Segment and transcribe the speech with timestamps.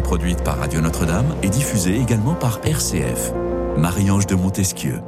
[0.00, 3.32] produite par Radio Notre-Dame et diffusée également par RCF.
[3.76, 5.00] Marie-Ange de Montesquieu.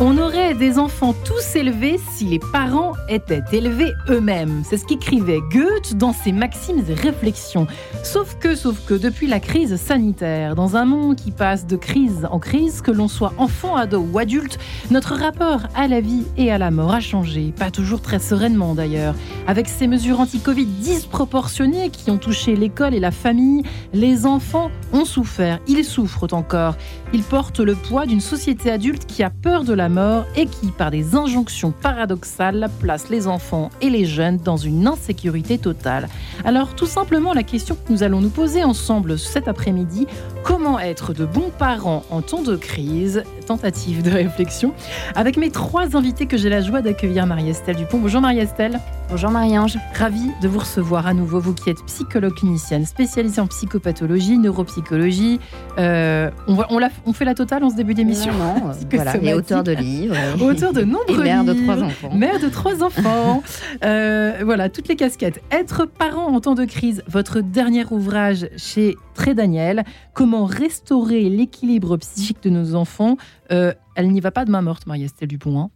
[0.00, 4.62] On aurait des enfants tous élevés si les parents étaient élevés eux-mêmes.
[4.64, 7.68] C'est ce qu'écrivait Goethe dans ses maximes et réflexions.
[8.02, 12.26] Sauf que, sauf que, depuis la crise sanitaire, dans un monde qui passe de crise
[12.32, 14.58] en crise, que l'on soit enfant, ado ou adulte,
[14.90, 17.54] notre rapport à la vie et à la mort a changé.
[17.56, 19.14] Pas toujours très sereinement d'ailleurs.
[19.46, 25.04] Avec ces mesures anti-Covid disproportionnées qui ont touché l'école et la famille, les enfants ont
[25.04, 25.60] souffert.
[25.68, 26.74] Ils souffrent encore.
[27.12, 30.68] Ils portent le poids d'une société adulte qui a peur de la mort et qui,
[30.68, 36.08] par des injonctions paradoxales, place les enfants et les jeunes dans une insécurité totale.
[36.44, 40.06] Alors tout simplement la question que nous allons nous poser ensemble cet après-midi,
[40.42, 43.22] comment être de bons parents en temps de crise?
[43.46, 44.72] Tentative de réflexion
[45.14, 47.98] avec mes trois invités que j'ai la joie d'accueillir Marie-Estelle Dupont.
[47.98, 48.80] Bonjour Marie-Estelle.
[49.10, 49.76] Bonjour Marie-Ange.
[49.94, 55.40] Ravie de vous recevoir à nouveau, vous qui êtes psychologue clinicienne spécialisée en psychopathologie, neuropsychologie.
[55.78, 58.32] Euh, on, on, on, fait la totale en ce début d'émission.
[58.32, 60.16] Non, non voilà, et auteur de livres.
[60.42, 62.14] auteur de nombreux et mère de trois enfants.
[62.14, 63.42] Mère de trois enfants.
[63.84, 65.42] euh, voilà, toutes les casquettes.
[65.50, 71.96] Être parent en temps de crise, votre dernier ouvrage chez Très Daniel, comment restaurer l'équilibre
[71.96, 73.16] psychique de nos enfants.
[73.52, 75.58] Euh, elle n'y va pas de main morte, Marie-Estelle Dupont.
[75.58, 75.70] Hein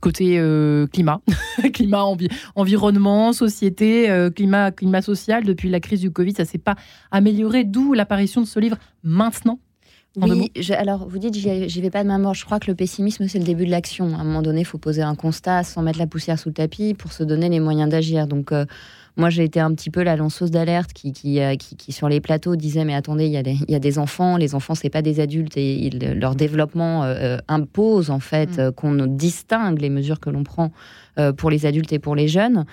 [0.00, 1.20] côté euh, climat,
[1.72, 5.44] climat, envi environnement, société, euh, climat, climat social.
[5.44, 6.74] Depuis la crise du Covid, ça s'est pas
[7.10, 7.64] amélioré.
[7.64, 9.60] D'où l'apparition de ce livre maintenant.
[10.16, 12.34] Oui, je, alors vous dites j'y vais pas de ma mort.
[12.34, 14.16] Je crois que le pessimisme c'est le début de l'action.
[14.16, 16.54] À un moment donné, il faut poser un constat sans mettre la poussière sous le
[16.54, 18.26] tapis pour se donner les moyens d'agir.
[18.26, 18.64] Donc euh,
[19.16, 22.20] moi, j'ai été un petit peu la lanceuse d'alerte qui qui, qui, qui, sur les
[22.20, 24.74] plateaux, disait Mais attendez, il y, a des, il y a des enfants, les enfants,
[24.74, 28.72] c'est pas des adultes et leur développement euh, impose en fait mm.
[28.72, 30.70] qu'on distingue les mesures que l'on prend euh,
[31.36, 32.64] pour les adultes et pour les jeunes.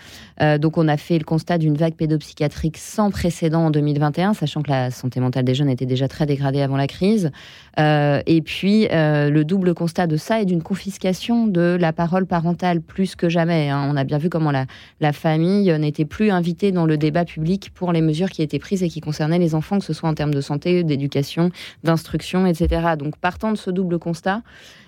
[0.42, 4.62] Euh, donc on a fait le constat d'une vague pédopsychiatrique sans précédent en 2021, sachant
[4.62, 7.32] que la santé mentale des jeunes était déjà très dégradée avant la crise.
[7.80, 12.82] Euh, et puis le double constat de ça est d'une confiscation de la parole parentale
[12.82, 13.70] plus que jamais.
[13.70, 13.88] Hein.
[13.92, 17.92] On a bien vu comment la famille n'était plus invitée dans le débat public pour
[17.92, 20.34] les mesures qui étaient prises et qui concernaient les enfants, que ce soit en termes
[20.34, 21.52] de santé, d'éducation,
[21.84, 22.96] d'instruction, etc.
[22.98, 24.42] Donc partant de ce double constat,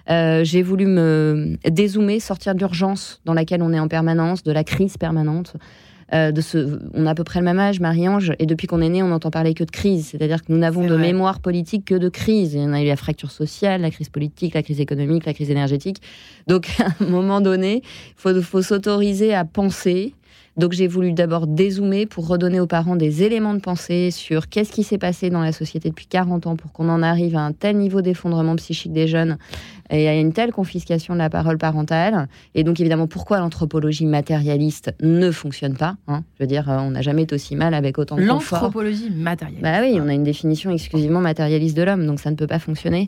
[0.09, 4.52] euh, j'ai voulu me dézoomer, sortir de l'urgence dans laquelle on est en permanence, de
[4.52, 5.56] la crise permanente.
[6.12, 8.81] Euh, de ce, on a à peu près le même âge, Marie-Ange, et depuis qu'on
[8.81, 10.08] est né, on n'entend parler que de crise.
[10.08, 12.56] C'est-à-dire que nous n'avons de mémoire politique que de crise.
[12.56, 15.34] Il y en a eu la fracture sociale, la crise politique, la crise économique, la
[15.34, 16.02] crise énergétique.
[16.48, 17.84] Donc, à un moment donné,
[18.25, 20.16] il faut s'autoriser à penser,
[20.59, 24.72] donc j'ai voulu d'abord dézoomer pour redonner aux parents des éléments de pensée sur qu'est-ce
[24.72, 27.53] qui s'est passé dans la société depuis 40 ans pour qu'on en arrive à un
[27.53, 29.38] tel niveau d'effondrement psychique des jeunes
[29.90, 32.28] et à une telle confiscation de la parole parentale.
[32.56, 35.96] Et donc évidemment pourquoi l'anthropologie matérialiste ne fonctionne pas.
[36.08, 36.24] Hein?
[36.38, 38.59] Je veux dire, euh, on n'a jamais été aussi mal avec autant de confort.
[38.59, 39.64] L'anthropologie matérialiste.
[39.64, 42.59] Bah oui, on a une définition exclusivement matérialiste de l'homme, donc ça ne peut pas
[42.59, 43.08] fonctionner.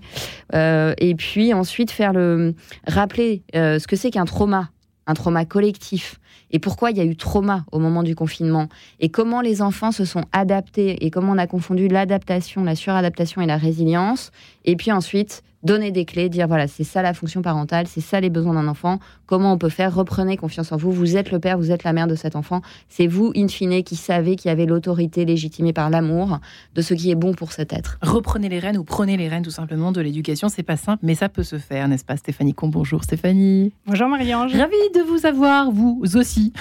[0.56, 2.56] Euh, et puis ensuite faire le
[2.88, 4.70] rappeler euh, ce que c'est qu'un trauma,
[5.08, 6.20] un trauma collectif
[6.52, 8.68] et pourquoi il y a eu trauma au moment du confinement
[9.00, 13.42] et comment les enfants se sont adaptés et comment on a confondu l'adaptation, la suradaptation
[13.42, 14.32] et la résilience.
[14.66, 18.20] Et puis ensuite, donner des clés, dire voilà, c'est ça la fonction parentale, c'est ça
[18.20, 21.40] les besoins d'un enfant, comment on peut faire, reprenez confiance en vous, vous êtes le
[21.40, 24.50] père, vous êtes la mère de cet enfant, c'est vous, in fine, qui savez, qui
[24.50, 26.40] avez l'autorité légitimée par l'amour
[26.76, 27.98] de ce qui est bon pour cet être.
[28.02, 31.16] Reprenez les rênes ou prenez les rênes tout simplement de l'éducation, c'est pas simple, mais
[31.16, 32.72] ça peut se faire, n'est-ce pas Stéphanie Combe?
[32.72, 33.74] Bonjour Stéphanie.
[33.86, 34.56] Bonjour Marie-Ange.
[34.56, 36.54] Ravie de vous avoir, vous aussi,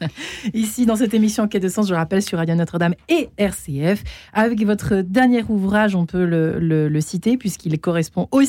[0.54, 4.02] ici dans cette émission Quai de sens, je rappelle, sur Radio Notre-Dame et RCF,
[4.32, 8.47] avec votre dernier ouvrage, on peut le, le citer, puisqu'il correspond aussi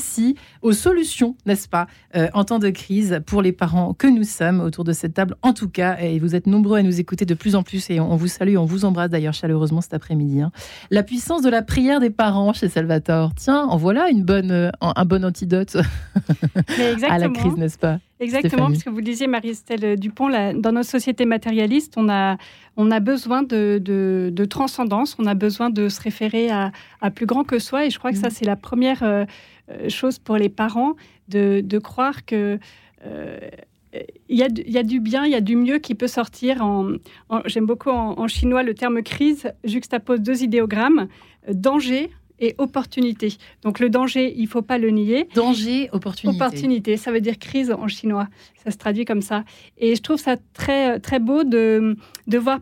[0.62, 4.60] aux solutions, n'est-ce pas, euh, en temps de crise pour les parents que nous sommes
[4.60, 5.36] autour de cette table.
[5.42, 8.00] En tout cas, et vous êtes nombreux à nous écouter de plus en plus et
[8.00, 10.40] on, vous salue, on vous embrasse d'ailleurs chaleureusement cet après-midi.
[10.40, 10.52] Hein.
[10.90, 13.32] La puissance de la prière des parents chez Salvatore.
[13.34, 15.76] Tiens, en voilà une bonne, euh, un bon antidote
[17.08, 21.24] à la crise, n'est-ce pas Exactement, parce que vous disiez, Marie-Estelle Dupont, dans nos sociétés
[21.24, 22.36] matérialistes, on a,
[22.76, 26.70] on a besoin de, de, transcendance, on a besoin de se référer à,
[27.00, 27.86] à, plus grand que soi.
[27.86, 28.32] Et je crois que ça, mm.
[28.32, 29.26] c'est la première euh, euh,
[29.88, 30.94] chose pour les parents,
[31.28, 32.58] de, de croire que...
[33.06, 33.38] Euh,
[34.28, 36.06] il y, a, il y, a, du bien, il y a du mieux qui peut
[36.06, 36.64] sortir.
[36.64, 36.92] En,
[37.46, 41.08] J'aime beaucoup en, en, chinois le terme crise juxtapose deux idéogrammes
[41.48, 43.36] danger et opportunité.
[43.62, 45.28] Donc le danger, il faut pas le nier.
[45.34, 46.42] Danger, opportunité.
[46.42, 48.28] Opportunité, ça veut dire crise en chinois.
[48.64, 49.44] Ça se traduit comme ça.
[49.78, 51.96] Et je trouve ça très très beau de,
[52.26, 52.60] de voir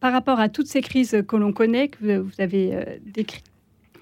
[0.00, 2.84] par rapport à toutes ces crises que l'on connaît, que vous avez euh,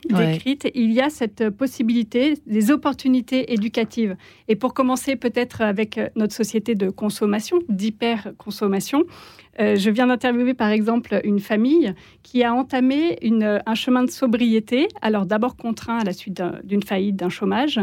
[0.06, 4.16] décrites, il y a cette possibilité, des opportunités éducatives.
[4.48, 9.04] Et pour commencer peut-être avec notre société de consommation, d'hyper-consommation,
[9.60, 13.18] euh, je viens d'interviewer par exemple une famille qui a entamé
[13.66, 17.80] un chemin de sobriété, alors d'abord contraint à la suite d'une faillite, d'un chômage,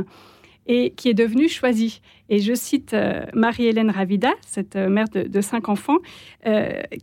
[0.67, 2.01] et qui est devenue choisie.
[2.29, 5.97] Et je cite euh, Marie-Hélène Ravida, cette euh, mère de, cinq enfants,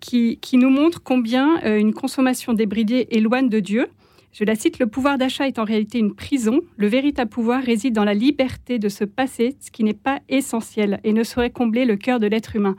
[0.01, 3.89] qui, qui, nous montre combien une consommation débridée éloigne de Dieu.
[4.33, 6.61] Je la cite, le pouvoir d'achat est en réalité une prison.
[6.79, 11.01] Le véritable pouvoir réside dans la liberté de se passer ce qui n'est pas essentiel
[11.05, 12.77] et ne saurait combler le cœur de l'être humain.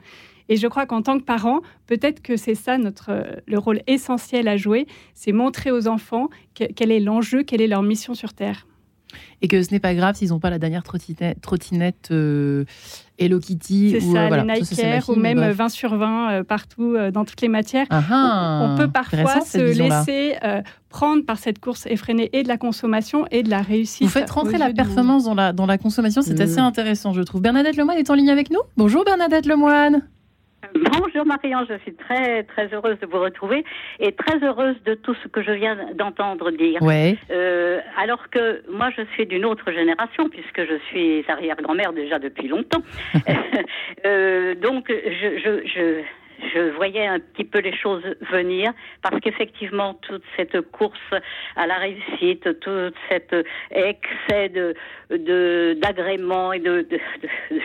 [0.50, 4.48] Et je crois qu'en tant que parent, peut-être que c'est ça notre, le rôle essentiel
[4.48, 8.68] à jouer, c'est montrer aux enfants quel est l'enjeu, quelle est leur mission sur Terre.
[9.42, 12.66] Et que ce n'est pas grave s'ils n'ont pas la dernière trottinette, trottinette euh,
[13.24, 13.92] Hello Kitty.
[13.92, 17.48] C'est ça, euh, les Nike ou même 20 sur 20 euh, partout, dans toutes les
[17.48, 17.88] matières.
[17.90, 20.36] Ah ah, on, peut parfois se laisser
[20.90, 24.04] prendre par cette course effrénée et de la consommation et de la réussite.
[24.04, 27.42] Vous faites rentrer la performance dans la, dans la consommation, c'est assez intéressant, je trouve.
[27.42, 28.60] Bernadette Lemoine est en ligne avec nous.
[28.78, 30.02] Bonjour Bernadette Lemoine.
[30.74, 33.66] Bonjour Marianne, je suis très très heureuse de vous retrouver
[34.00, 36.82] et très heureuse de tout ce que je viens d'entendre dire.
[36.82, 37.18] Ouais.
[37.32, 42.48] Euh, alors que moi je suis d'une autre génération puisque je suis arrière-grand-mère déjà depuis
[42.48, 42.82] longtemps.
[44.06, 46.02] euh, donc je, je, je
[46.54, 51.14] je voyais un petit peu les choses venir parce qu'effectivement toute cette course
[51.56, 53.36] à la réussite, tout cet
[53.72, 54.76] excès de
[55.82, 56.86] d'agréments et de,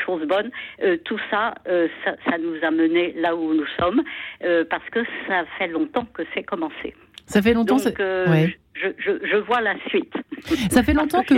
[0.05, 0.51] choses bonnes,
[0.83, 4.03] euh, tout ça, euh, ça, ça, nous a mené là où nous sommes
[4.45, 6.95] euh, parce que ça fait longtemps que c'est commencé.
[7.27, 7.77] Ça fait longtemps.
[7.77, 10.15] Donc, je, je, je, vois la suite.
[10.71, 11.35] Ça fait longtemps que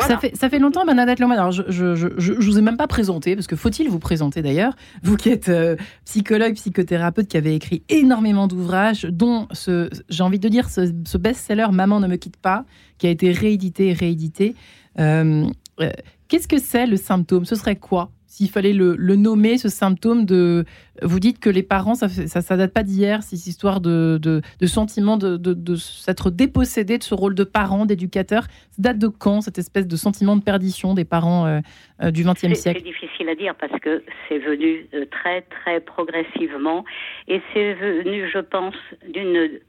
[0.00, 1.38] Ça, fait, ça fait longtemps, Bernadette Lemoine.
[1.38, 4.42] Alors, je, je, je, je, vous ai même pas présenté, parce que faut-il vous présenter
[4.42, 4.74] d'ailleurs?
[5.02, 10.38] Vous qui êtes euh, psychologue, psychothérapeute, qui avez écrit énormément d'ouvrages, dont, ce, j'ai envie
[10.38, 12.64] de dire, ce, ce best-seller Maman ne me quitte pas,
[12.98, 14.54] qui a été réédité et réédité.
[14.98, 15.46] Euh,
[15.80, 15.90] euh,
[16.28, 17.44] qu'est-ce que c'est le symptôme?
[17.44, 18.10] Ce serait quoi?
[18.34, 20.64] S'il fallait le, nommer, ce symptôme de...
[21.02, 24.66] Vous dites que les parents, ça ne ça, date pas d'hier, cette histoire de, de,
[24.66, 28.42] sentiment de, de, s'être dépossédé de ce rôle de parent, d'éducateur.
[28.70, 31.60] Ça date de quand, cette espèce de sentiment de perdition des parents euh,
[32.02, 32.80] euh, du XXe siècle?
[32.80, 36.84] C'est difficile à dire parce que c'est venu euh, très, très progressivement.
[37.28, 38.74] Et c'est venu, je pense,
[39.08, 39.60] d'une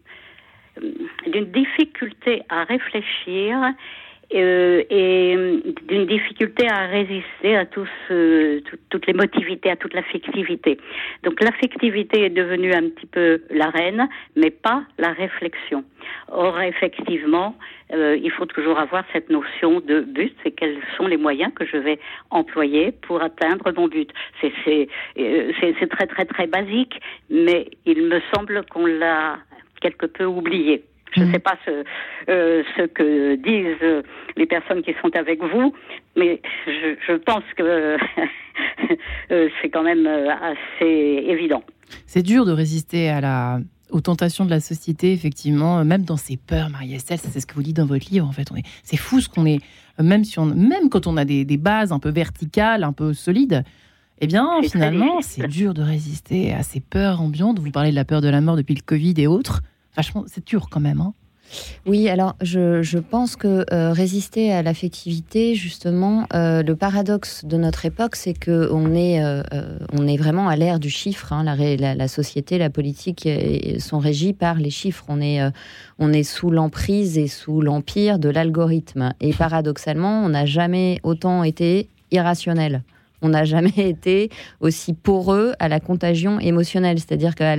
[1.27, 3.57] d'une difficulté à réfléchir
[4.33, 7.89] euh, et euh, d'une difficulté à résister à tous,
[8.89, 10.77] toutes les motivités, à toute l'affectivité.
[11.24, 15.83] Donc l'affectivité est devenue un petit peu la reine, mais pas la réflexion.
[16.30, 17.56] Or, effectivement,
[17.94, 21.66] euh, il faut toujours avoir cette notion de but et quels sont les moyens que
[21.66, 22.00] je vais
[22.31, 24.12] employer pour atteindre mon but.
[24.42, 24.54] C'est
[25.16, 27.00] c'est très très très basique,
[27.30, 29.38] mais il me semble qu'on l'a
[29.81, 30.83] quelque peu oublié.
[31.13, 31.31] Je ne mm.
[31.31, 31.84] sais pas ce,
[32.30, 34.04] euh, ce que disent
[34.36, 35.74] les personnes qui sont avec vous,
[36.16, 37.63] mais je, je pense que
[39.31, 41.63] euh, c'est quand même euh, assez évident.
[42.06, 43.60] C'est dur de résister à la,
[43.92, 47.63] aux tentations de la société, effectivement, même dans ses peurs, Marie-Estelle, c'est ce que vous
[47.63, 48.48] dites dans votre livre, en fait.
[48.84, 49.60] C'est fou ce qu'on est,
[50.00, 53.13] même, si on, même quand on a des, des bases un peu verticales, un peu
[53.13, 53.63] solides,
[54.22, 57.60] eh bien, finalement, c'est dur de résister à ces peurs ambiantes.
[57.60, 59.62] Vous parlez de la peur de la mort depuis le Covid et autres
[60.27, 61.02] c'est dur quand même.
[61.02, 61.14] Hein.
[61.85, 67.85] oui, alors je, pense que euh, résister à l'affectivité, justement, euh, le paradoxe de notre
[67.85, 69.44] époque, c'est que on est, euh,
[69.94, 71.33] on est vraiment à l'ère du chiffre.
[71.33, 71.44] Hein.
[71.44, 73.28] La, la, société, la politique
[73.80, 75.06] sont régies par les chiffres.
[75.07, 75.40] On est,
[75.99, 79.14] on est sous l'emprise et sous l'empire de l'algorithme.
[79.21, 82.83] Et paradoxalement, on n'a jamais autant été irrationnel
[83.25, 84.30] on n'a jamais été
[84.61, 86.99] aussi poreux à la contagion émotionnelle.
[86.99, 87.56] C'est-à-dire qu'à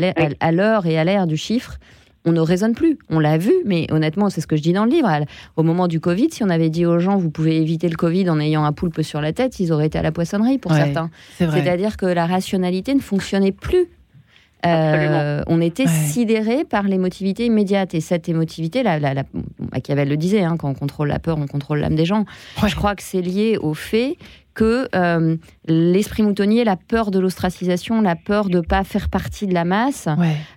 [0.53, 1.79] l'heure et à l'ère du chiffre,
[2.27, 2.99] on ne raisonne plus.
[3.09, 5.09] On l'a vu, mais honnêtement, c'est ce que je dis dans le livre.
[5.57, 8.29] Au moment du Covid, si on avait dit aux gens, vous pouvez éviter le Covid
[8.29, 11.11] en ayant un poulpe sur la tête, ils auraient été à la poissonnerie pour certains.
[11.39, 13.87] C'est-à-dire que la rationalité ne fonctionnait plus.
[14.65, 17.95] Euh, on était sidéré par l'émotivité immédiate.
[17.95, 19.23] Et cette émotivité, la, la,
[19.73, 22.25] Machiavel le disait, hein, quand on contrôle la peur, on contrôle l'âme des gens.
[22.67, 24.17] Je crois que c'est lié au fait
[24.57, 25.37] que euh,
[25.69, 29.65] l'esprit moutonnier, la peur de l'ostracisation, la peur de ne pas faire partie de la
[29.65, 30.09] masse,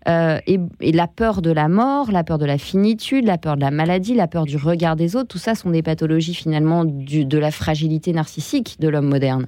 [0.08, 0.58] euh, et,
[0.94, 4.16] la peur de la mort, la peur de la finitude, la peur de la maladie,
[4.16, 8.14] la peur du regard des autres, tout ça sont des pathologies finalement de la fragilité
[8.14, 9.48] narcissique de l'homme moderne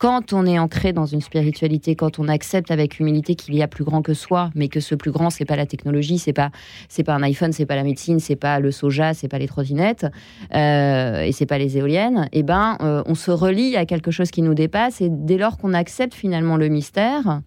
[0.00, 3.68] quand on est ancré dans une spiritualité, quand on accepte avec humilité qu'il y a
[3.68, 6.50] plus grand que soi, mais que ce plus grand, c'est pas la technologie, c'est pas
[6.88, 9.46] c'est pas un iPhone, c'est pas la médecine, c'est pas le soja, c'est pas les
[9.46, 10.06] trottinettes
[10.54, 14.10] euh, et c'est pas les éoliennes, et eh ben euh, on se relie à quelque
[14.10, 17.42] chose qui nous dépasse et dès lors qu'on accepte finalement le mystère,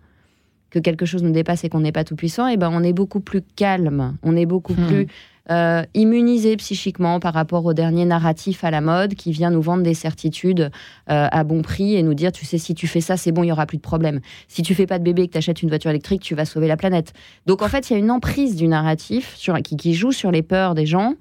[0.69, 2.83] que quelque chose nous dépasse et qu'on n'est pas tout puissant, et eh ben on
[2.83, 4.87] est beaucoup plus calme, on est beaucoup hmm.
[4.87, 5.07] plus
[5.51, 9.83] euh, immunisés psychiquement par rapport au dernier narratif à la mode qui vient nous vendre
[9.83, 10.71] des certitudes
[11.09, 13.43] euh, à bon prix et nous dire, tu sais, si tu fais ça, c'est bon,
[13.43, 14.21] il y aura plus de problème.
[14.47, 16.45] Si tu fais pas de bébé et que tu achètes une voiture électrique, tu vas
[16.45, 17.11] sauver la planète.
[17.45, 19.37] Donc en fait, il y a une emprise du narratif
[19.77, 21.15] qui, joue sur les peurs des gens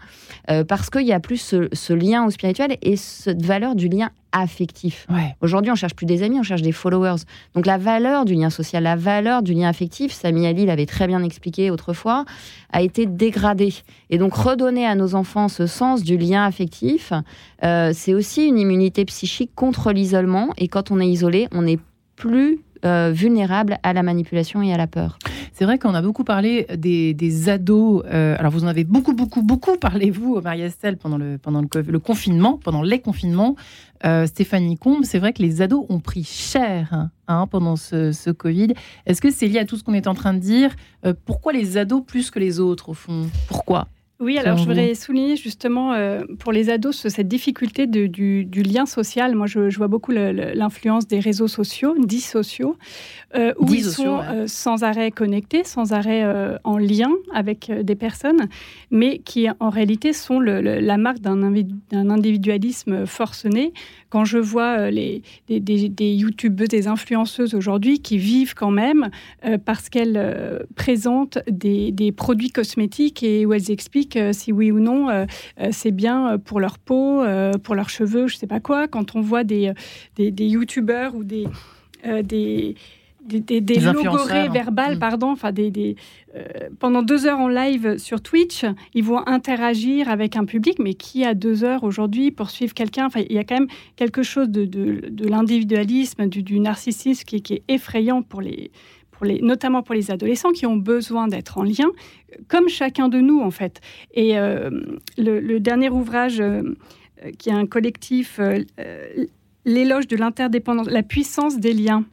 [0.51, 3.89] euh, parce qu'il y a plus ce, ce lien au spirituel et cette valeur du
[3.89, 5.07] lien affectif.
[5.41, 7.23] Aujourd'hui, on cherche plus des amis, on cherche des followers.
[7.55, 11.07] Donc la valeur du lien social, la valeur du lien affectif, Samy Ali l'avait très
[11.07, 12.25] bien expliqué autrefois,
[12.73, 13.75] a été dégradée.
[14.11, 17.13] Et donc redonner à nos enfants ce sens du lien affectif,
[17.63, 20.51] euh, c'est aussi une immunité psychique contre l'isolement.
[20.57, 21.79] Et quand on est isolé, on n'est
[22.17, 25.19] plus euh, vulnérable à la manipulation et à la peur.
[25.53, 28.03] C'est vrai qu'on a beaucoup parlé des, ados.
[28.07, 31.39] Euh, alors, vous en avez beaucoup, beaucoup, beaucoup parlé, vous, Marie-Estelle, pendant, le,
[31.99, 33.55] confinement, pendant les confinements.
[34.05, 38.75] Euh, Stéphanie Combe, c'est vrai que les ados ont pris cher hein, pendant ce, Covid.
[39.07, 40.75] Est-ce que c'est lié à tout ce qu'on est en train de dire?
[41.25, 43.29] Pourquoi les ados plus que les autres, au fond?
[43.47, 43.87] Pourquoi?
[44.23, 49.35] Oui, alors je voudrais souligner justement euh, pour les ados cette difficulté du, lien social.
[49.35, 52.77] Moi, je, vois beaucoup l'influence des réseaux sociaux, dits sociaux,
[53.35, 56.25] euh, où ils sont euh, sans arrêt connectés, sans arrêt
[56.63, 58.49] en lien avec des personnes,
[58.93, 63.73] mais qui en réalité sont la marque d'un individualisme forcené.
[64.13, 69.09] Quand je vois les, des, des, youtubeuses, des influenceuses aujourd'hui qui vivent quand même
[69.65, 75.09] parce qu'elles présentent des, des produits cosmétiques et où elles expliquent si oui ou non
[75.09, 75.27] euh,
[75.61, 78.89] euh, c'est bien pour leur peau, euh, pour leurs cheveux, je sais pas quoi.
[78.89, 79.73] Quand on voit des,
[80.17, 81.47] des, youtubeurs ou des,
[83.25, 84.99] des des, des, logorées verbales, mm.
[84.99, 85.97] pardon, enfin des,
[86.79, 88.65] pendant deux heures en live sur Twitch,
[88.95, 93.07] ils vont interagir avec un public, mais qui a deux heures aujourd'hui pour suivre quelqu'un
[93.07, 97.55] Enfin, il y a quand même quelque chose de, de, l'individualisme, du, narcissisme qui, qui,
[97.55, 98.71] est effrayant pour les
[99.25, 101.91] notamment pour les adolescents qui ont besoin d'être en lien,
[102.49, 103.81] comme chacun de nous en fait.
[104.15, 104.71] Et euh,
[105.17, 106.63] le, dernier ouvrage, euh,
[107.39, 108.65] qui est un collectif, euh,
[109.65, 112.05] l'éloge de l'interdépendance, la puissance des liens,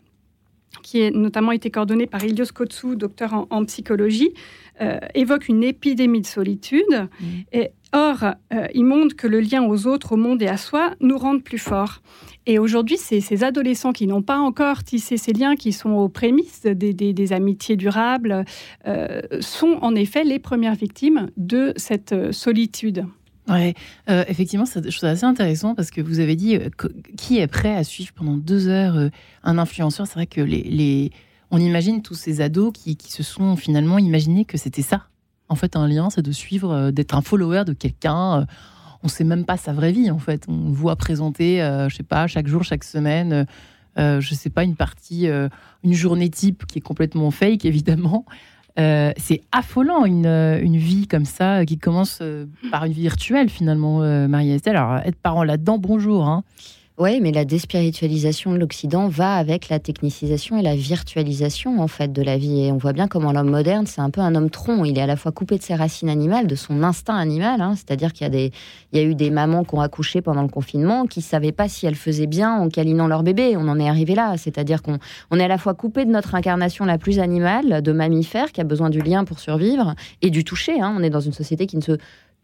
[0.82, 4.34] qui a notamment été coordonné par Ilios Kotsou, docteur en, psychologie,
[5.14, 6.84] évoque une épidémie de solitude.
[6.90, 7.26] Mmh.
[7.52, 8.36] Et, or,
[8.74, 11.58] il montre que le lien aux autres, au monde et à soi nous rend plus
[11.58, 12.02] forts.
[12.50, 16.64] Et aujourd'hui, ces adolescents qui n'ont pas encore tissé ces liens, qui sont aux prémices
[16.64, 18.44] des, amitiés durables,
[18.88, 23.06] euh, sont en effet les premières victimes de cette euh, solitude.
[23.50, 23.74] Oui,
[24.10, 26.60] euh, effectivement, c'est assez intéressant parce que vous avez dit
[27.18, 29.10] qui est prêt à suivre pendant deux heures
[29.44, 30.08] un influenceur.
[30.08, 31.12] C'est vrai que les,
[31.52, 35.08] on imagine tous ces ados qui, qui se sont finalement imaginés que c'était ça.
[35.48, 38.46] En fait, un lien, c'est de suivre, d'être un follower de quelqu'un
[39.04, 40.46] on sait même pas sa vraie vie en fait.
[40.48, 43.46] On voit présenter, euh, je sais pas, chaque jour, chaque semaine, euh,
[43.98, 45.28] euh, je sais pas, une partie,
[45.84, 48.26] une journée type qui est complètement fake évidemment.
[49.18, 52.22] C'est affolant une, une, vie comme ça qui commence
[52.72, 54.76] par une vie virtuelle finalement, Marie-Estelle.
[54.76, 56.28] Alors être parent là-dedans, bonjour.
[56.28, 56.44] Hein.
[57.02, 62.12] Oui, mais la déspiritualisation de l'Occident va avec la technicisation et la virtualisation en fait
[62.12, 62.66] de la vie.
[62.66, 64.84] Et on voit bien comment l'homme moderne, c'est un peu un homme tronc.
[64.84, 67.62] Il est à la fois coupé de ses racines animales, de son instinct animal.
[67.62, 67.76] Hein.
[67.78, 68.52] C'est-à-dire qu'il y a des,
[68.92, 71.70] il y a eu des mamans qui ont accouché pendant le confinement qui savaient pas
[71.70, 73.56] si elles faisaient bien en câlinant leur bébé.
[73.56, 74.36] On en est arrivé là.
[74.36, 75.00] C'est-à-dire qu'on
[75.32, 78.60] on est à la fois coupé de notre incarnation la plus animale, de mammifère qui
[78.60, 80.82] a besoin du lien pour survivre et du toucher.
[80.82, 80.94] Hein.
[80.98, 81.98] On est dans une société qui ne se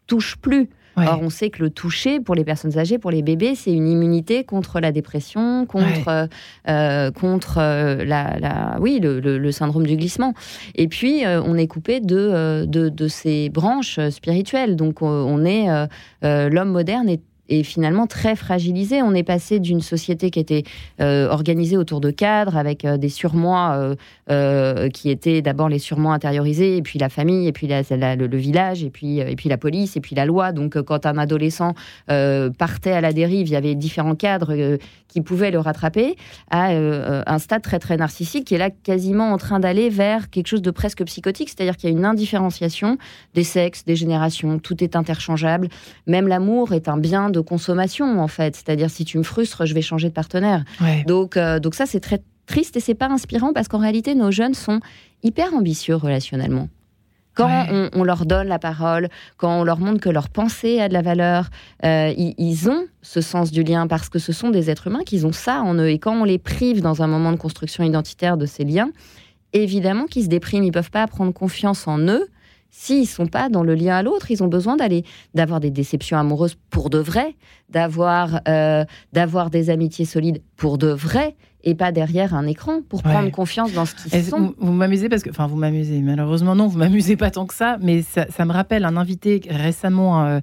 [0.06, 0.70] touche plus.
[0.96, 3.88] Or, on sait que le toucher, pour les personnes âgées, pour les bébés, c'est une
[3.88, 6.28] immunité contre la dépression, contre,
[6.68, 10.34] euh, contre euh, la, oui, le, syndrome du glissement.
[10.74, 14.76] Et puis, euh, on est coupé de, de, de, ces branches spirituelles.
[14.76, 15.68] Donc, on est
[16.22, 19.02] l'homme moderne est est finalement très fragilisé.
[19.02, 20.64] On est passé d'une société qui était
[21.00, 23.94] euh, organisée autour de cadres, avec euh, des surmois
[24.30, 28.82] euh, qui étaient d'abord les surmois intériorisés, et puis la famille, et puis le, village,
[28.82, 30.52] et puis, et puis la police, et puis la loi.
[30.52, 31.74] Donc quand un adolescent
[32.06, 36.16] partait à la dérive, il y avait différents cadres qui pouvaient le rattraper,
[36.50, 40.48] à un stade très très narcissique qui est là quasiment en train d'aller vers quelque
[40.48, 42.98] chose de presque psychotique, c'est-à-dire qu'il y a une indifférenciation
[43.34, 45.68] des sexes, des générations, tout est interchangeable.
[46.06, 48.56] Même l'amour est un bien de consommation en fait.
[48.56, 50.64] C'est-à-dire si tu me frustres, je vais changer de partenaire.
[51.06, 54.30] Donc, euh, donc ça c'est très triste et c'est pas inspirant parce qu'en réalité nos
[54.30, 54.80] jeunes sont
[55.22, 56.68] hyper ambitieux relationnellement.
[57.34, 60.94] Quand on, leur donne la parole, quand on leur montre que leur pensée a de
[60.94, 61.50] la valeur,
[61.84, 65.22] euh, ils, ont ce sens du lien parce que ce sont des êtres humains qui
[65.22, 65.90] ont ça en eux.
[65.90, 68.88] Et quand on les prive dans un moment de construction identitaire de ces liens,
[69.52, 72.26] évidemment qu'ils se dépriment, ils peuvent pas prendre confiance en eux
[72.78, 75.02] s'ils sont pas dans le lien à l'autre, ils ont besoin d'aller,
[75.34, 77.34] d'avoir des déceptions amoureuses pour de vrai,
[77.70, 83.02] d'avoir, euh, d'avoir des amitiés solides pour de vrai, et pas derrière un écran pour
[83.02, 84.54] prendre confiance dans ce qu'ils sont.
[84.58, 86.00] Vous, m'amusez parce que, enfin, vous m'amusez.
[86.00, 87.78] Malheureusement, non, vous m'amusez pas tant que ça.
[87.80, 90.38] Mais ça, me rappelle un invité récemment euh,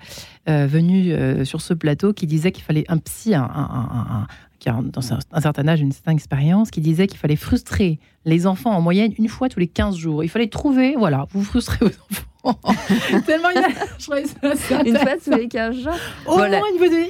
[0.50, 4.28] euh, venu sur ce plateau qui disait qu'il fallait un psy, un,
[4.64, 8.48] qui a dans un certain âge, une certaine expérience, qui disait qu'il fallait frustrer les
[8.48, 10.24] enfants en moyenne une fois tous les 15 jours.
[10.24, 12.33] Il fallait trouver, voilà, vous frustrez vos enfants
[13.26, 14.84] Tellement il a...
[14.86, 15.94] Une fois tous les 15 jours.
[16.26, 16.48] Au moins,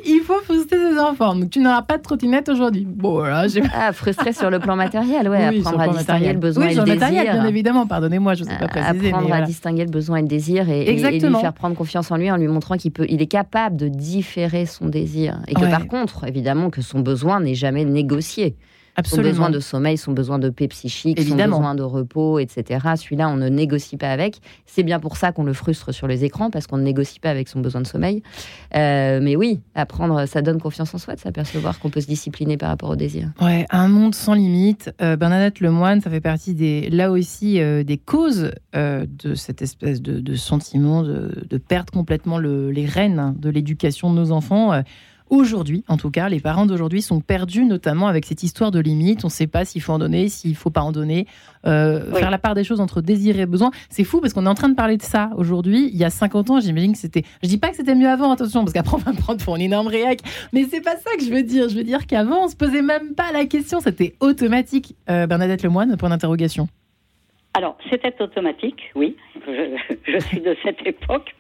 [0.06, 1.36] il faut, frustrer ses enfants.
[1.36, 2.86] Donc, tu n'auras pas de trottinette aujourd'hui.
[2.88, 3.46] Bon, voilà.
[3.74, 5.44] Ah, frustrer sur le plan matériel, ouais.
[5.58, 7.00] apprendre à distinguer le besoin et le désir.
[7.00, 7.88] matériel, bien évidemment.
[7.88, 9.10] Pardonnez-moi, je ne sais pas préciser.
[9.10, 12.18] Apprendre à distinguer le besoin et le désir et, et, lui faire prendre confiance en
[12.18, 15.40] lui en lui montrant qu'il peut, il est capable de différer son désir.
[15.48, 18.56] Et que par contre, évidemment, que son besoin n'est jamais négocié.
[18.96, 19.28] Absolument.
[19.28, 21.56] Son besoin de sommeil, son besoin de paix psychique, Évidemment.
[21.56, 22.80] son besoin de repos, etc.
[22.96, 24.40] Celui-là, on ne négocie pas avec.
[24.66, 27.30] C'est bien pour ça qu'on le frustre sur les écrans, parce qu'on ne négocie pas
[27.30, 28.22] avec son besoin de sommeil.
[28.76, 32.58] Euh, mais oui, apprendre, ça donne confiance en soi de s'apercevoir qu'on peut se discipliner
[32.58, 33.32] par rapport au désir.
[33.42, 34.94] Ouais, un monde sans limite.
[35.02, 40.02] Euh, Bernadette Lemoine, ça fait partie des, là aussi, euh, des causes de cette espèce
[40.02, 44.84] de, sentiment de, perdre complètement les rênes de l'éducation de nos enfants
[45.30, 49.24] aujourd'hui, en tout cas, les parents d'aujourd'hui sont perdus, notamment avec cette histoire de limite.
[49.24, 51.28] On ne sait pas s'il faut en donner, s'il ne faut pas en donner.
[51.66, 53.72] Euh, faire la part des choses entre désir et besoin.
[53.90, 55.90] C'est fou parce qu'on est en train de parler de ça aujourd'hui.
[55.94, 57.24] Il y a 50 ans, j'imagine que c'était.
[57.42, 59.56] Je dis pas que c'était mieux avant, attention, parce qu'après on va me prendre pour
[59.56, 60.20] une énorme réac.
[60.52, 61.70] Mais c'est pas ça que je veux dire.
[61.70, 63.80] Je veux dire qu'avant, on se posait même pas la question.
[63.80, 64.96] C'était automatique.
[65.10, 66.68] Euh, Bernadette Lemoine, point d'interrogation.
[67.56, 69.16] Alors, c'était automatique, oui.
[70.08, 71.36] je suis de cette époque.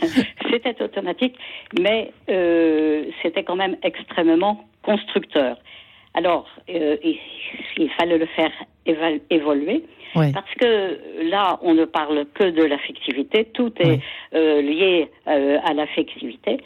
[0.50, 1.36] c'était automatique,
[1.78, 5.56] mais euh, c'était quand même extrêmement constructeur.
[6.14, 8.52] Alors, euh, il, fallait le faire
[9.30, 13.98] évoluer, parce que là, on ne parle que de l'affectivité, tout est
[14.34, 16.60] euh, lié à l'affectivité.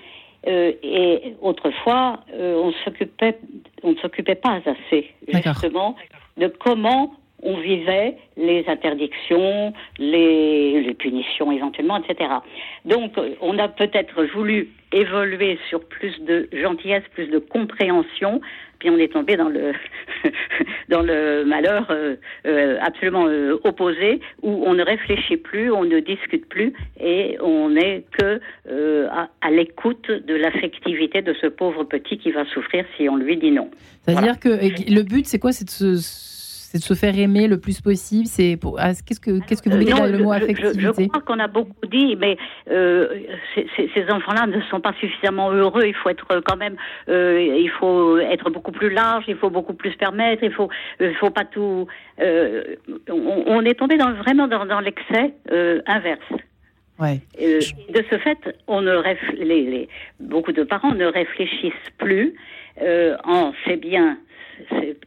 [0.46, 3.38] et autrefois, on s'occupait,
[3.82, 5.96] on ne s'occupait pas assez justement
[6.36, 12.30] de comment on vivait les interdictions, les, punitions éventuellement, etc.
[12.84, 18.40] Donc, on a peut-être voulu évoluer sur plus de gentillesse, plus de compréhension,
[18.78, 19.72] puis on est tombé dans le
[20.88, 26.00] dans le malheur euh, euh, absolument euh, opposé, où on ne réfléchit plus, on ne
[26.00, 28.40] discute plus, et on n'est que
[29.10, 33.36] à, à l'écoute de l'affectivité de ce pauvre petit qui va souffrir si on lui
[33.36, 33.70] dit non.
[34.02, 35.52] C'est-à-dire que le but, c'est quoi?
[35.52, 36.37] C'est de se
[36.70, 38.26] c'est de se faire aimer le plus possible.
[38.26, 41.22] C'est pour ah, qu'est-ce que qu'est-ce que vous mettez dans le mot affectivité je, crois
[41.22, 42.36] qu'on a beaucoup dit, mais
[42.70, 43.08] euh,
[43.54, 45.84] ces enfants-là ne sont pas suffisamment heureux.
[45.86, 46.76] Il faut être quand même,
[47.08, 50.68] euh, il faut être beaucoup plus large, il faut beaucoup plus permettre, il faut,
[51.00, 51.86] il faut pas tout.
[52.20, 52.76] Euh,
[53.08, 55.32] on, est tombé dans, vraiment dans, l'excès
[55.86, 56.20] inverse.
[56.98, 57.20] Ouais.
[57.38, 59.00] de ce fait, on ne
[59.38, 59.88] les, les,
[60.20, 62.34] beaucoup de parents ne réfléchissent plus
[63.24, 64.18] en c'est bien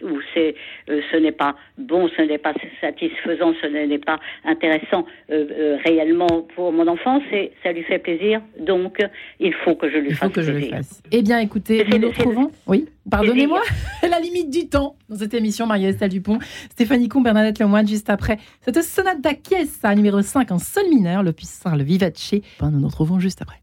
[0.03, 0.55] ou c'est
[0.89, 5.77] euh, ce n'est pas bon, ce n'est pas satisfaisant, ce n'est pas intéressant euh, euh,
[5.85, 8.97] réellement pour mon enfant, c'est ça lui fait plaisir, donc
[9.39, 11.01] il faut que je lui il fasse faut que Je le fasse.
[11.11, 12.51] Eh bien, écoutez, nous nous retrouvons.
[12.67, 13.61] Oui, pardonnez-moi,
[14.09, 18.37] la limite du temps dans cette émission, Maria-Estelle Dupont, Stéphanie Combe, Bernadette Lemoine, juste après
[18.61, 22.11] cette sonate d'Achiesa, numéro 5 en sol mineur, le puissant, le vivace.
[22.59, 23.57] Ben, nous nous retrouvons juste après.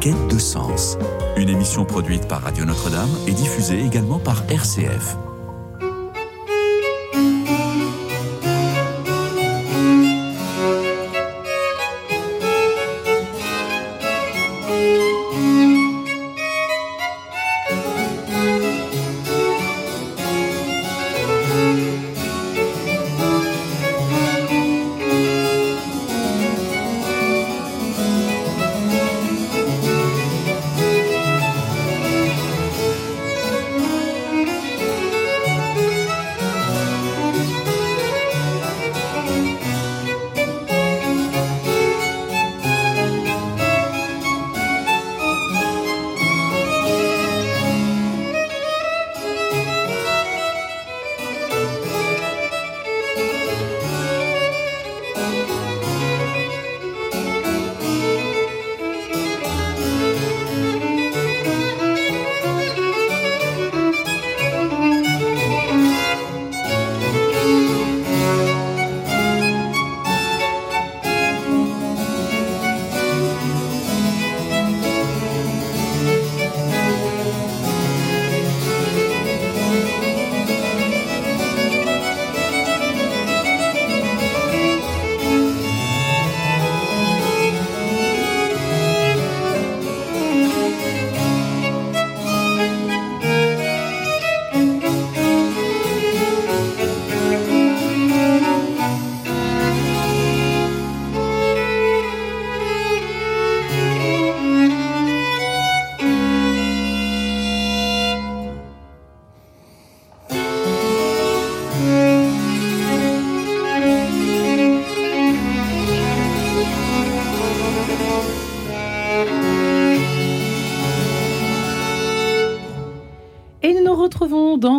[0.00, 0.98] Quête de sens,
[1.36, 5.16] une émission produite par Radio Notre-Dame et diffusée également par RCF.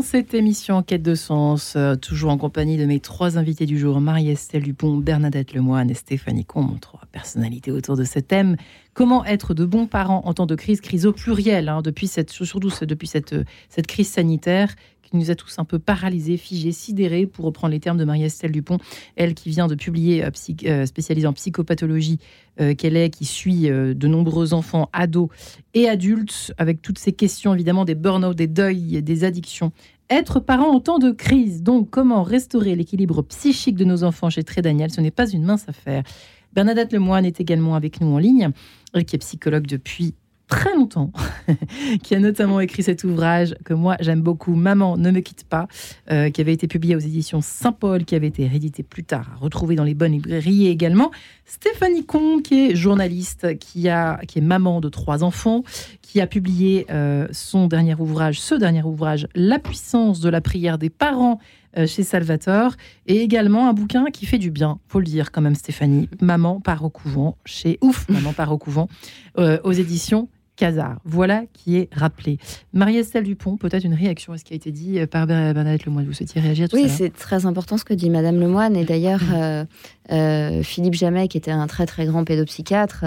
[0.08, 4.00] Cette émission Quête de sens, euh, toujours en compagnie de mes trois invités du jour,
[4.00, 8.56] Marie-Estelle Dupont, Bernadette Lemoine et Stéphanie Combe, trois personnalités autour de ce thème.
[8.94, 12.30] Comment être de bons parents en temps de crise, crise au pluriel, hein, depuis cette,
[12.30, 13.36] surtout depuis cette,
[13.68, 14.74] cette crise sanitaire
[15.08, 18.52] qui nous a tous un peu paralysés, figés, sidérés, pour reprendre les termes de Marie-Estelle
[18.52, 18.78] Dupont,
[19.16, 20.30] elle qui vient de publier, euh,
[20.66, 22.20] euh, spécialisée en psychopathologie,
[22.60, 25.30] euh, qu'elle est, qui suit de nombreux enfants, ados
[25.74, 29.72] et adultes, avec toutes ces questions évidemment des burn-out, des deuils, des addictions.
[30.10, 34.44] Être parent en temps de crise, donc comment restaurer l'équilibre psychique de nos enfants chez
[34.44, 36.04] Très Daniel, ce n'est pas une mince affaire.
[36.54, 38.52] Bernadette Lemoine est également avec nous en ligne,
[38.94, 40.16] elle qui est psychologue depuis
[40.48, 41.12] très longtemps,
[42.04, 45.68] qui a notamment écrit cet ouvrage que moi j'aime beaucoup, Maman ne me quitte pas,
[46.10, 49.76] euh, qui avait été publié aux éditions Saint-Paul, qui avait été réédité plus tard, retrouvé
[49.76, 51.12] dans les bonnes librairies également.
[51.46, 55.64] Stéphanie Combe, qui est journaliste, qui, a, qui est maman de trois enfants,
[56.02, 60.78] qui a publié euh, son dernier ouvrage, ce dernier ouvrage, La puissance de la prière
[60.78, 61.40] des parents
[61.78, 65.42] euh, chez Salvatore, et également un bouquin qui fait du bien, faut le dire quand
[65.42, 68.88] même Stéphanie, Maman part au couvent, chez Ouf, Maman part au couvent,
[69.38, 70.98] aux éditions Casar.
[71.06, 72.40] Voilà qui est rappelé.
[72.74, 76.06] Marie-Estelle Dupont, peut-être une réaction à ce qui a été dit euh, par Bernadette Lemoine.
[76.06, 78.76] Vous souhaitiez réagir à tout Oui, c'est très important ce que dit Madame Lemoine.
[78.76, 79.34] Et d'ailleurs, mm.
[79.36, 79.66] euh,
[80.12, 83.06] euh, Philippe Jamet, qui était un très très grand pédopsychiatre,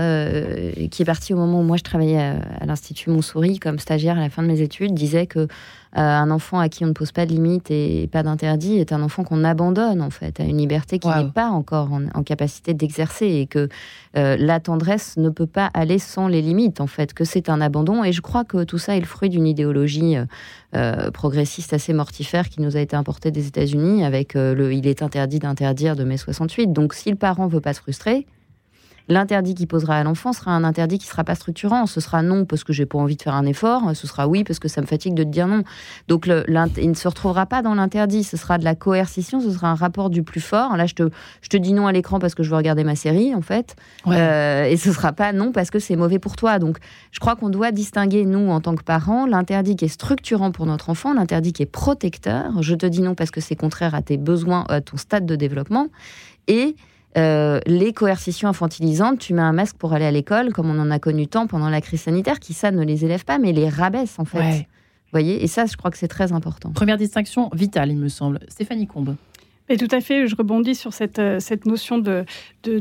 [0.91, 4.21] qui est parti au moment où moi je travaillais à, l'Institut Montsouris comme stagiaire à
[4.21, 5.49] la fin de mes études, disait que
[5.93, 9.03] un enfant à qui on ne pose pas de limites et pas d'interdit est un
[9.03, 13.27] enfant qu'on abandonne en fait à une liberté qui n'est pas encore en, capacité d'exercer
[13.27, 13.69] et que
[14.15, 18.05] la tendresse ne peut pas aller sans les limites en fait, que c'est un abandon.
[18.05, 20.17] Et je crois que tout ça est le fruit d'une idéologie
[20.77, 24.87] euh, progressiste assez mortifère qui nous a été importée des États-Unis avec euh, le il
[24.87, 26.73] est interdit d'interdire de mai 68.
[26.73, 28.25] Donc si le parent veut pas se frustrer,
[29.09, 31.87] L'interdit qu'il posera à l'enfant sera un interdit qui sera pas structurant.
[31.87, 33.95] Ce sera non parce que j'ai pas envie de faire un effort.
[33.95, 35.65] Ce sera oui parce que ça me fatigue de te dire non.
[36.09, 38.25] Donc il ne se retrouvera pas dans l'interdit.
[38.25, 39.41] Ce sera de la coercition.
[39.41, 40.77] Ce sera un rapport du plus fort.
[40.77, 41.11] Là, je te,
[41.43, 43.77] je te dis non à l'écran parce que je veux regarder ma série en fait.
[44.07, 46.59] Euh, et ce sera pas non parce que c'est mauvais pour toi.
[46.59, 46.79] Donc
[47.11, 50.67] je crois qu'on doit distinguer nous en tant que parents l'interdit qui est structurant pour
[50.67, 52.63] notre enfant, l'interdit qui est protecteur.
[52.63, 55.37] Je te dis non parce que c'est contraire à tes besoins, à ton stade de
[55.37, 55.89] développement.
[56.47, 56.77] Et
[57.17, 60.91] euh, les coercitions infantilisantes, tu mets un masque pour aller à l'école, comme on en
[60.91, 63.69] a connu tant pendant la crise sanitaire, qui ça ne les élève pas, mais les
[63.69, 64.39] rabaisse en fait.
[64.39, 66.71] Vous voyez, et ça, je crois que c'est très important.
[66.71, 68.39] Première distinction vitale, il me semble.
[68.49, 69.17] Stéphanie Combe.
[69.69, 72.25] Et tout à fait, je rebondis sur cette, euh, cette notion de,
[72.63, 72.79] de,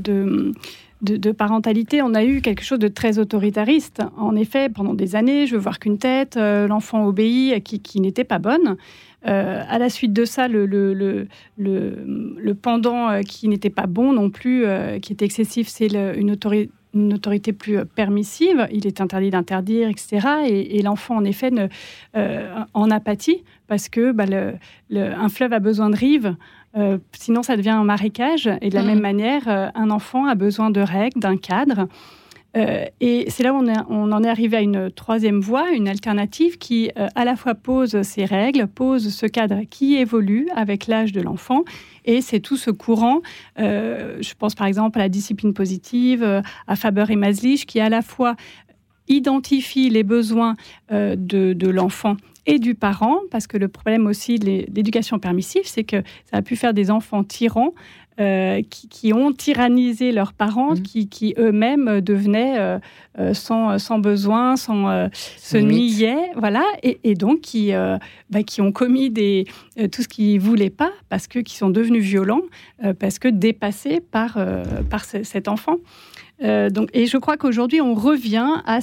[1.01, 4.01] de parentalité, on a eu quelque chose de très autoritariste.
[4.17, 8.01] En effet, pendant des années, je veux voir qu'une tête, euh, l'enfant obéit, qui, qui
[8.01, 8.75] n'était pas bonne.
[9.27, 11.27] Euh, à la suite de ça, le, le, le,
[11.57, 16.31] le pendant euh, qui n'était pas bon non plus, euh, qui était excessif, c'est une
[16.31, 20.27] autorité une autorité plus permissive, il est interdit d'interdire, etc.
[20.47, 21.67] Et, l'enfant, en effet, ne,
[22.73, 24.25] en apathie, parce que bah,
[24.91, 26.35] un fleuve a besoin de rives,
[27.11, 28.49] sinon ça devient un marécage.
[28.61, 28.87] Et de la mmh.
[28.87, 31.87] même manière, un enfant a besoin de règles, d'un cadre.
[32.57, 36.57] Euh, et c'est là où on, en est arrivé à une troisième voie, une alternative
[36.57, 41.11] qui euh, à la fois pose ces règles, pose ce cadre qui évolue avec l'âge
[41.11, 41.63] de l'enfant.
[42.05, 43.21] Et c'est tout ce courant,
[43.59, 47.89] euh, je pense par exemple à la discipline positive, à Faber et Maslich, qui à
[47.89, 48.35] la fois
[49.07, 50.55] identifie les besoins
[50.91, 55.97] de l'enfant et du parent, parce que le problème aussi de l'éducation permissive, c'est que
[56.31, 57.73] ça a pu faire des enfants tyrans
[58.19, 61.07] euh, qui, ont tyrannisé leurs parents, mmh.
[61.09, 62.79] qui, eux-mêmes devenaient euh,
[63.17, 67.71] euh, sans, sans, besoin, sans se niaient, voilà, et, donc qui,
[68.29, 69.45] bah, qui ont commis des,
[69.91, 72.41] tout ce qu'ils voulaient pas, parce que qui sont devenus violents,
[72.99, 74.37] parce que dépassés par,
[74.89, 75.77] par cet enfant.
[76.41, 78.79] Euh, donc, et je crois qu'aujourd'hui, on revient à,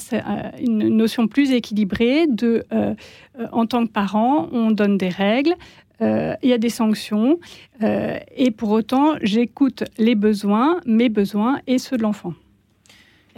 [0.61, 2.95] une notion plus équilibrée de, euh,
[3.41, 5.55] euh, en tant que parent, on donne des règles,
[6.01, 7.39] il y a des sanctions,
[7.83, 12.35] et pour autant, j'écoute les besoins, mes besoins et ceux de l'enfant.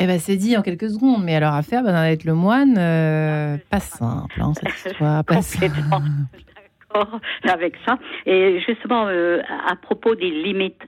[0.01, 2.75] Eh ben, c'est dit en quelques secondes, mais alors à faire, ben, être le moine,
[3.71, 5.77] pas simple, hein, cette histoire, pas simple.
[6.95, 7.99] D'accord avec ça.
[8.27, 10.83] Et justement, à propos des limites,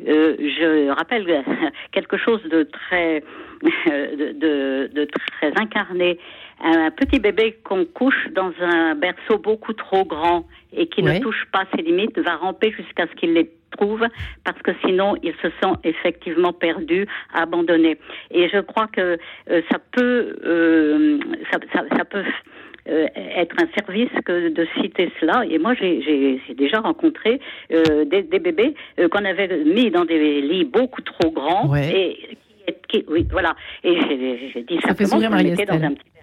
[0.00, 1.24] euh, je rappelle
[1.92, 3.22] quelque chose de très,
[3.62, 6.18] de, de, très incarné.
[6.62, 11.44] Un petit bébé qu'on couche dans un berceau beaucoup trop grand et qui ne touche
[11.52, 14.04] pas ses limites va ramper jusqu'à ce qu'il les trouve
[14.44, 17.98] parce que sinon il se sent effectivement perdu, abandonné.
[18.30, 19.18] Et je crois que
[19.50, 21.18] euh, ça peut, euh,
[21.50, 22.24] ça, ça, ça, peut
[22.86, 25.42] euh, être un service que de citer cela.
[25.48, 27.40] Et moi, j'ai déjà rencontré
[27.72, 31.74] euh, des, des, bébés euh, qu'on avait mis dans des lits beaucoup trop grands.
[31.76, 32.18] Et
[32.66, 33.56] qui, qui, oui, voilà.
[33.84, 33.98] Et
[34.52, 36.13] j'ai dit ça simplement, je mettais dans un petit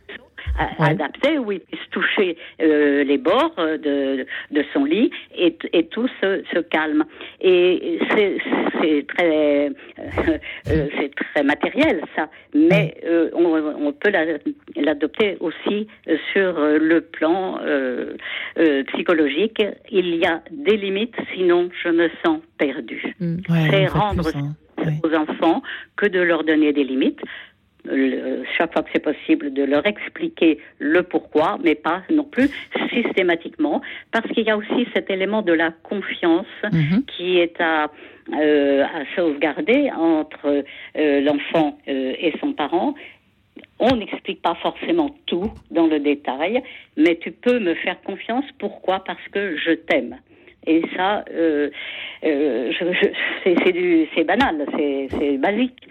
[0.79, 6.43] adapté où il puisse toucher les bords de, de son lit et, et tout se,
[6.53, 7.05] se calme.
[7.41, 9.71] Et c'est très,
[10.65, 12.95] c'est très matériel ça, mais
[13.33, 13.45] on,
[13.87, 14.11] on, peut
[14.75, 15.87] l'adopter aussi
[16.33, 17.59] sur le plan
[18.87, 19.61] psychologique.
[19.91, 23.15] Il y a des limites, sinon je me sens perdue.
[23.19, 23.37] Mm.
[23.69, 24.29] c'est rendre
[25.03, 25.61] aux enfants
[25.95, 27.21] que de leur donner des limites.
[28.57, 32.49] Chaque fois que c'est possible, de leur expliquer le pourquoi, mais pas non plus
[32.93, 37.03] systématiquement, parce qu'il y a aussi cet élément de la confiance Mhm.
[37.07, 37.89] qui est à,
[38.33, 40.63] euh, à sauvegarder entre
[40.97, 42.93] euh, l'enfant euh, et son parent.
[43.79, 46.61] On n'explique pas forcément tout dans le détail,
[46.97, 48.45] mais tu peux me faire confiance.
[48.59, 49.03] Pourquoi?
[49.03, 50.17] Parce que je t'aime.
[50.67, 51.71] Et ça, euh,
[52.23, 52.71] euh,
[53.43, 54.67] c'est, banal,
[55.09, 55.87] c'est basique,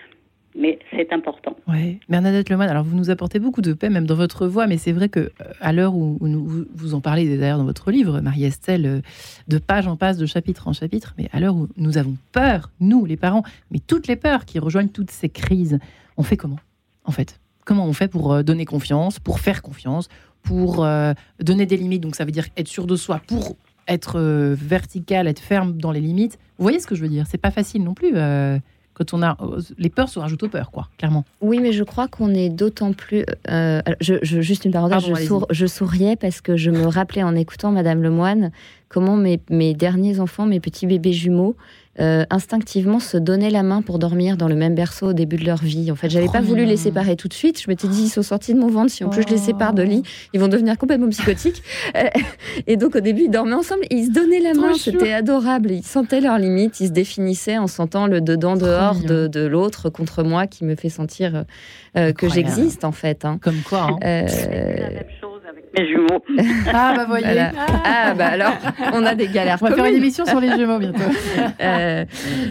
[0.59, 1.57] mais c'est important.
[1.69, 1.99] Ouais.
[2.09, 4.93] Bernadette Lemoine, alors vous nous apportez beaucoup de paix, même dans votre voix, mais c'est
[4.93, 9.01] vrai que euh, à l'heure où, vous- en parlez d'ailleurs dans votre livre, Marie-Estelle, euh,
[9.49, 12.71] de page en passe, de chapitre en chapitre, mais à l'heure où nous avons peur,
[12.81, 15.79] nous les parents, mais toutes les peurs qui rejoignent toutes ces crises,
[16.17, 16.59] on fait comment
[17.05, 17.41] en fait?
[17.65, 20.09] Comment on fait pour euh, donner confiance, pour faire confiance,
[20.43, 20.87] pour
[21.41, 22.03] donner des limites?
[22.03, 23.57] Donc ça veut dire être sûr de soi, pour
[23.89, 24.19] être
[24.55, 26.39] vertical, être ferme dans les limites.
[26.59, 27.27] Vous voyez ce que je veux dire?
[27.29, 28.13] C'est pas facile non plus.
[29.01, 29.35] Quand on a
[29.79, 31.25] les peurs se rajoutent aux peurs, quoi, clairement.
[31.41, 33.25] Oui, mais je crois qu'on est d'autant plus.
[33.51, 35.27] euh, alors, je, je- juste une parenthèse, Pardon, je, allez-y.
[35.27, 38.51] sour- je souriais parce que je me rappelais en écoutant Madame Lemoine
[38.91, 41.57] comment mes, mes derniers enfants, mes petits bébés jumeaux,
[42.01, 45.45] euh, instinctivement se donnaient la main pour dormir dans le même berceau au début de
[45.45, 45.91] leur vie.
[45.91, 47.61] En fait, j'avais pas voulu les séparer tout de suite.
[47.61, 48.91] Je m'étais dit, ils sont sortis de mon ventre.
[48.91, 51.63] Si en plus je les sépare de lit, ils vont devenir complètement psychotiques.
[51.97, 52.05] Euh,
[52.67, 54.69] et donc au début, ils dormaient ensemble et ils se donnaient la main.
[54.99, 55.71] C'était adorable.
[55.71, 56.81] Ils sentaient leurs limites.
[56.81, 60.75] Ils se définissaient en sentant le dedans dehors de, de l'autre contre moi qui me
[60.77, 61.45] fait sentir
[61.97, 63.25] euh, que j'existe en fait.
[63.25, 63.39] hein.
[63.43, 63.89] Comme quoi.
[63.91, 63.99] hein.
[65.76, 66.24] Mes jumeaux.
[66.72, 67.26] Ah bah voyez.
[67.26, 67.52] Voilà.
[67.85, 68.52] ah bah alors,
[68.92, 70.98] on a des galères On va faire une émission sur les jumeaux bientôt.
[71.61, 72.04] Euh,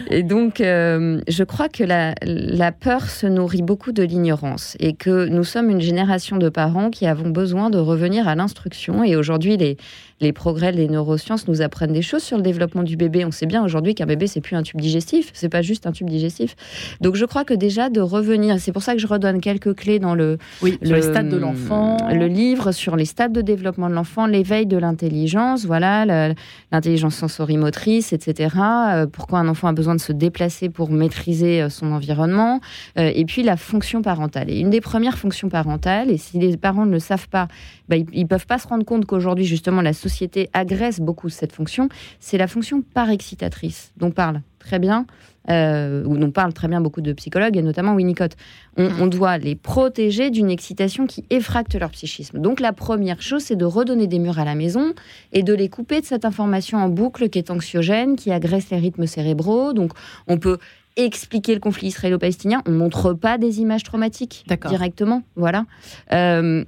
[0.08, 4.94] et donc, euh, je crois que la, la peur se nourrit beaucoup de l'ignorance et
[4.94, 9.02] que nous sommes une génération de parents qui avons besoin de revenir à l'instruction.
[9.02, 9.76] Et aujourd'hui, les,
[10.20, 13.24] les progrès des neurosciences nous apprennent des choses sur le développement du bébé.
[13.24, 15.92] On sait bien aujourd'hui qu'un bébé, c'est plus un tube digestif, c'est pas juste un
[15.92, 16.56] tube digestif.
[17.00, 19.98] Donc, je crois que déjà de revenir, c'est pour ça que je redonne quelques clés
[19.98, 21.96] dans le, Oui, les stades de l'enfant.
[22.12, 26.34] le livre sur les stades de développement de l'enfant, l'éveil de l'intelligence, voilà, le-
[26.70, 28.54] l'intelligence sensorimotrice, etc.
[28.60, 32.60] Euh, pourquoi un enfant a besoin de se déplacer pour maîtriser euh, son environnement,
[32.98, 34.50] Euh, et puis la fonction parentale.
[34.50, 37.48] Et une des premières fonctions parentales, et si les parents ne le savent pas,
[37.88, 40.09] bah, ils, ils peuvent pas se rendre compte qu'aujourd'hui justement la société
[40.52, 45.06] agresse beaucoup cette fonction, c'est la fonction parexcitatrice dont parle très bien.
[45.48, 48.36] Euh, ou dont parlent très bien beaucoup de psychologues, et notamment Winnicott.
[48.76, 52.40] On, on doit les protéger d'une excitation qui effracte leur psychisme.
[52.40, 54.92] Donc la première chose, c'est de redonner des murs à la maison
[55.32, 58.76] et de les couper de cette information en boucle qui est anxiogène, qui agresse les
[58.76, 59.72] rythmes cérébraux.
[59.72, 59.92] Donc
[60.28, 60.58] on peut
[60.96, 65.64] expliquer le conflit israélo-palestinien, on montre pas des images traumatiques directement, voilà.
[66.12, 66.64] Euh,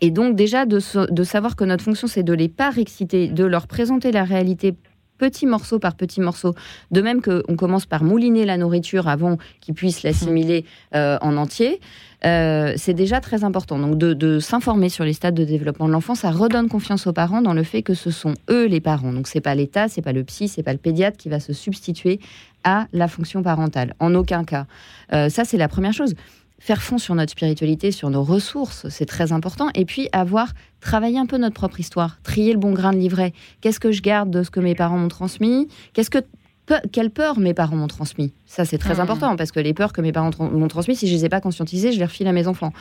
[0.00, 3.66] et donc déjà de, savoir que notre fonction, c'est de les pas exciter, de leur
[3.66, 4.74] présenter la réalité
[5.18, 6.54] petit morceau par petit morceau,
[6.90, 11.78] de même qu'on commence par mouliner la nourriture avant qu'ils puissent l'assimiler euh, en entier,
[12.24, 13.78] euh, c'est déjà très important.
[13.78, 17.12] Donc de, de s'informer sur les stades de développement de l'enfant, ça redonne confiance aux
[17.12, 19.12] parents dans le fait que ce sont eux les parents.
[19.12, 21.52] Donc c'est pas l'État, c'est pas le psy, c'est pas le pédiatre qui va se
[21.52, 22.18] substituer
[22.64, 23.94] à la fonction parentale.
[24.00, 24.66] En aucun cas.
[25.12, 26.14] Euh, ça c'est la première chose.
[26.62, 29.68] Faire fond sur notre spiritualité, sur nos ressources, c'est très important.
[29.74, 33.32] Et puis avoir travaillé un peu notre propre histoire, trier le bon grain de livret.
[33.62, 35.68] Qu'est-ce que je garde de ce que mes parents m'ont transmis?
[35.94, 36.18] Qu'est-ce que
[36.66, 38.32] pe- quelle peur mes parents m'ont transmis?
[38.46, 39.00] Ça, c'est très Mhm.
[39.00, 41.40] important parce que les peurs que mes parents m'ont transmis, si je les ai pas
[41.40, 42.72] conscientisées, je les refile à mes enfants.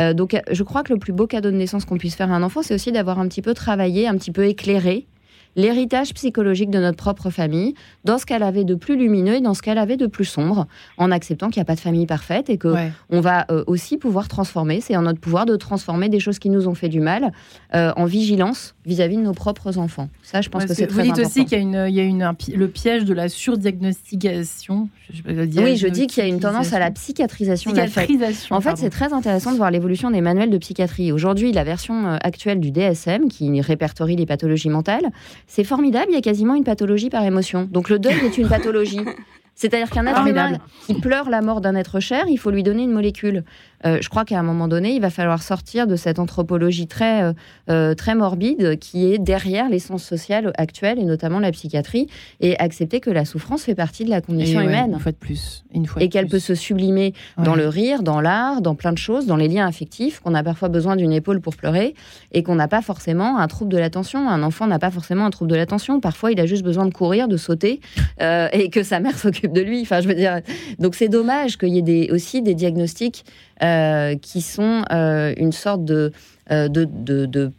[0.00, 2.34] Euh, donc, je crois que le plus beau cadeau de naissance qu'on puisse faire à
[2.34, 5.06] un enfant, c'est aussi d'avoir un petit peu travaillé, un petit peu éclairé
[5.56, 9.54] l'héritage psychologique de notre propre famille, dans ce qu'elle avait de plus lumineux et dans
[9.54, 12.48] ce qu'elle avait de plus sombre, en acceptant qu'il n'y a pas de famille parfaite
[12.50, 12.92] et que Ouais.
[13.10, 14.80] on va euh, aussi pouvoir transformer.
[14.80, 17.32] C'est en notre pouvoir de transformer des choses qui nous ont fait du mal
[17.74, 20.08] euh, en vigilance vis-à-vis de nos propres enfants.
[20.22, 21.28] Ça, je pense Ouais, que c'est vous très dites important.
[21.28, 23.28] aussi qu'il y a, une, il y a une, un pi- le piège de la
[23.28, 24.88] surdiagnostication.
[25.10, 25.22] Je-
[25.62, 28.54] Oui, je dis qu'il y a une tendance à la psychiatrisation psychiatrisation.
[28.56, 31.12] En fait, c'est très intéressant de voir l'évolution des manuels de psychiatrie.
[31.12, 35.06] Aujourd'hui, la version euh, actuelle du DSM, qui répertorie les pathologies mentales,
[35.46, 37.68] c'est formidable, il y a quasiment une pathologie par émotion.
[37.70, 39.00] Donc le deuil est une pathologie.
[39.58, 40.52] C'est-à-dire qu'un être humain
[40.86, 43.42] qui pleure la mort d'un être cher, il faut lui donner une molécule.
[43.84, 47.22] Euh, je crois qu'à un moment donné, il va falloir sortir de cette anthropologie très,
[47.22, 47.32] euh,
[47.68, 52.06] euh, très morbide qui est derrière l'essence sociale actuelle, et notamment la psychiatrie,
[52.40, 54.92] et accepter que la souffrance fait partie de la condition humaine.
[54.92, 55.64] Une fois de plus.
[55.74, 58.98] Une fois et qu'elle peut se sublimer dans le rire, dans l'art, dans plein de
[58.98, 61.94] choses, dans les liens affectifs, qu'on a parfois besoin d'une épaule pour pleurer,
[62.30, 64.28] et qu'on n'a pas forcément un trouble de l'attention.
[64.28, 65.98] Un enfant n'a pas forcément un trouble de l'attention.
[65.98, 67.80] Parfois, il a juste besoin de courir, de sauter,
[68.20, 69.82] et que sa mère s'occupe de lui.
[69.82, 70.40] Enfin, je veux dire,
[70.78, 73.24] donc c'est dommage qu'il y ait des, aussi des diagnostics
[73.62, 76.12] euh, qui sont euh, une sorte de,
[76.50, 77.52] euh, de, de,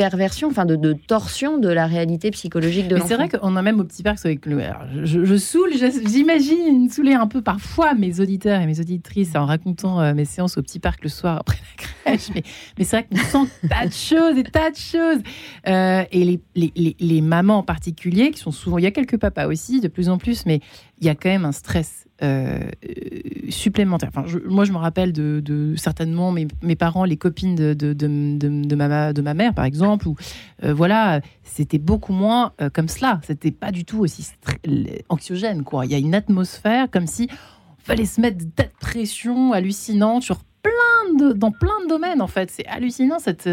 [0.00, 3.08] perversion, enfin de, de, torsion de la réalité psychologique de l'enfant.
[3.08, 4.62] C'est vrai qu'on a même au petit parc avec le.
[5.04, 5.72] je, je, saoule,
[6.06, 10.62] j'imagine saouler un peu parfois mes auditeurs et mes auditrices en racontant mes séances au
[10.62, 12.30] petit parc le soir après la crèche.
[12.34, 12.42] mais,
[12.78, 15.22] mais c'est vrai qu'on sent tas de choses, des tas de choses.
[15.66, 18.78] et les, les, les, mamans en particulier, qui sont souvent.
[18.78, 20.60] Il y a quelques papas aussi, de plus en plus, mais
[21.00, 22.68] il y a quand même un stress euh,
[23.48, 24.10] supplémentaires.
[24.14, 29.12] Enfin, moi, je me rappelle de, certainement mes, parents, les copines de, de, de, ma,
[29.12, 30.16] de ma mère, par exemple, où
[30.62, 33.20] euh, voilà, c'était beaucoup moins euh, comme cela.
[33.26, 34.32] C'était pas du tout aussi
[35.08, 35.64] anxiogène.
[35.64, 35.86] Quoi.
[35.86, 37.28] Il y a une atmosphère comme si
[37.78, 42.50] fallait se mettre de hallucinante sur plein de, dans plein de domaines, en fait.
[42.50, 43.48] C'est hallucinant cette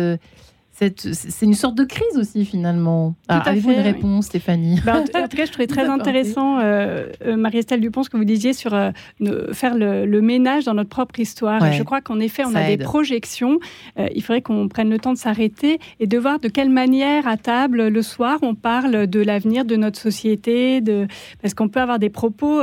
[0.79, 3.15] c'est une sorte de crise aussi finalement.
[3.27, 4.79] Ah, avez-vous une réponse, Stéphanie?
[4.85, 8.25] Bah, en, tout cas, je trouvais très intéressant, euh, euh, Marie-Estelle Dupont, ce que vous
[8.25, 8.91] disiez sur euh,
[9.53, 11.71] faire le, ménage dans notre propre histoire.
[11.71, 13.59] je crois qu'en effet, on a des projections.
[14.13, 17.37] il faudrait qu'on prenne le temps de s'arrêter et de voir de quelle manière, à
[17.37, 21.07] table, le soir, on parle de l'avenir de notre société, de...
[21.41, 22.61] parce qu'on peut avoir des propos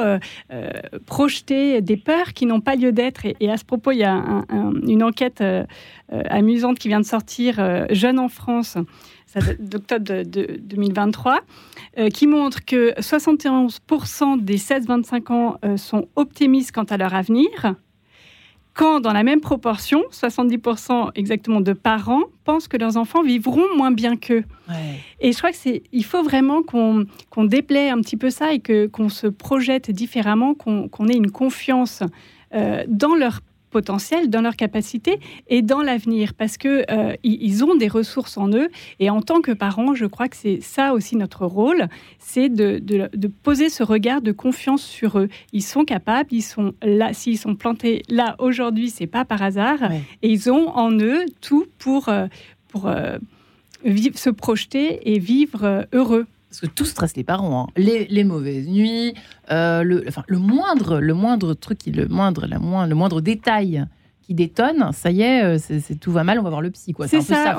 [1.07, 3.23] projetés, des peurs qui n'ont pas lieu d'être.
[3.41, 4.23] Et, à ce propos, il y a
[4.87, 5.43] une enquête
[6.11, 8.77] amusante qui vient de sortir Jeunes en France,
[9.59, 11.41] d'octobre de, 2023,
[11.99, 17.75] euh, qui montre que 71% des 16-25 ans euh, sont optimistes quant à leur avenir,
[18.75, 23.93] quand dans la même proportion, 70% exactement de parents pensent que leurs enfants vivront moins
[23.93, 24.43] bien qu'eux.
[25.21, 28.53] Et je crois que c'est, il faut vraiment qu'on, qu'on déplaie un petit peu ça
[28.53, 32.03] et que qu'on se projette différemment, qu'on, ait une confiance
[32.53, 33.43] euh, dans leur
[33.75, 38.49] potentiel, dans leur capacité et dans l'avenir, parce que euh, ils ont des ressources en
[38.51, 38.69] eux.
[39.01, 41.89] Et en tant que parents, je crois que c'est ça aussi notre rôle,
[42.21, 45.29] c'est de, de, poser ce regard de confiance sur eux.
[45.53, 47.13] Ils sont capables, ils sont là.
[47.13, 49.81] S'ils sont plantés là aujourd'hui, c'est pas par hasard.
[50.23, 52.29] Et ils ont en eux tout pour euh,
[52.69, 53.19] pour euh,
[53.85, 57.73] vivre, se projeter et vivre heureux parce que tout stresse les parents, hein.
[57.77, 59.15] les, mauvaises nuits,
[59.51, 63.85] euh, le, enfin, le moindre, le moindre truc, le moindre, la le moindre détail
[64.27, 66.95] qui détonne, ça y est, euh, c'est, tout va mal, on va voir le psy.
[67.07, 67.59] C'est ça,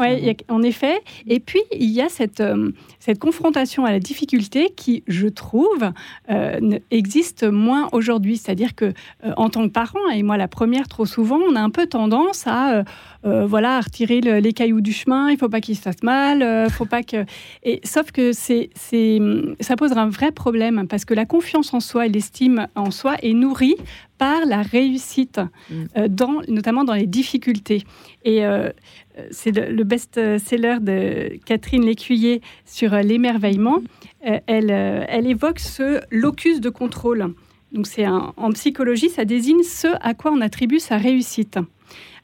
[0.50, 1.02] en effet.
[1.28, 5.92] Et puis, il y a cette, euh, cette confrontation à la difficulté qui, je trouve,
[6.32, 8.38] euh, existe moins aujourd'hui.
[8.38, 8.94] C'est-à-dire que,
[9.38, 12.46] en tant que parent, et moi la première, trop souvent, on a un peu tendance
[12.48, 12.84] à,
[13.26, 17.02] voilà, retirer les cailloux du chemin, il faut pas qu'il se fasse mal, faut pas
[17.02, 17.26] que...
[17.64, 19.20] Et, sauf que c'est, c'est,
[19.60, 23.16] ça pose un vrai problème, parce que la confiance en soi et l'estime en soi
[23.24, 23.76] est nourrie
[24.18, 25.84] par la réussite, mm.
[25.98, 27.84] euh, dans, notamment dans les difficultés.
[28.24, 28.70] Et euh,
[29.32, 33.82] c'est le, best-seller de Catherine Lécuyer sur euh, l'émerveillement.
[34.22, 37.34] elle, elle évoque ce locus de contrôle.
[37.72, 41.60] Donc c'est en psychologie, ça désigne ce à quoi on attribue sa réussite.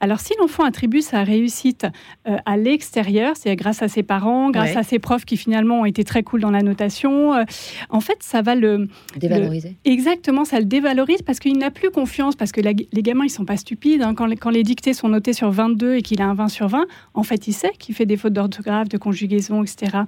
[0.01, 1.85] Alors si l'enfant attribue sa réussite
[2.27, 5.85] euh, à l'extérieur, c'est grâce à ses parents, grâce à ses profs qui finalement ont
[5.85, 7.43] été très cool dans la notation, euh,
[7.89, 9.77] en fait ça va le dévaloriser.
[9.85, 13.45] exactement, ça le dévalorise parce qu'il n'a plus confiance, parce que les gamins ils sont
[13.45, 14.01] pas stupides.
[14.01, 14.15] Hein.
[14.15, 16.67] quand, les, quand, les dictées sont notées sur 22 et qu'il a un 20 sur
[16.67, 19.99] 20, en fait il sait qu'il fait des fautes d'orthographe, de conjugaison, etc.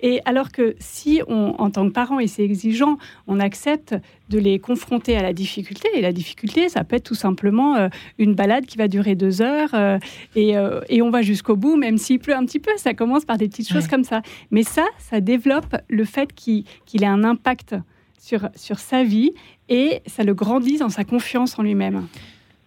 [0.00, 3.94] Et alors que si on, en tant que parent, et c'est exigeant, on accepte
[4.28, 7.88] de les confronter à la difficulté, et la difficulté, ça peut être tout simplement euh,
[8.18, 9.98] une balade qui va durer deux heures, euh,
[10.36, 13.38] euh, et, on va jusqu'au bout, même s'il pleut un petit peu, ça commence par
[13.38, 14.22] des petites choses comme ça.
[14.50, 16.64] Mais ça, ça développe le fait qu'il
[16.94, 17.76] ait un impact
[18.18, 19.32] sur, sur sa vie,
[19.68, 22.06] et ça le grandit dans sa confiance en lui-même.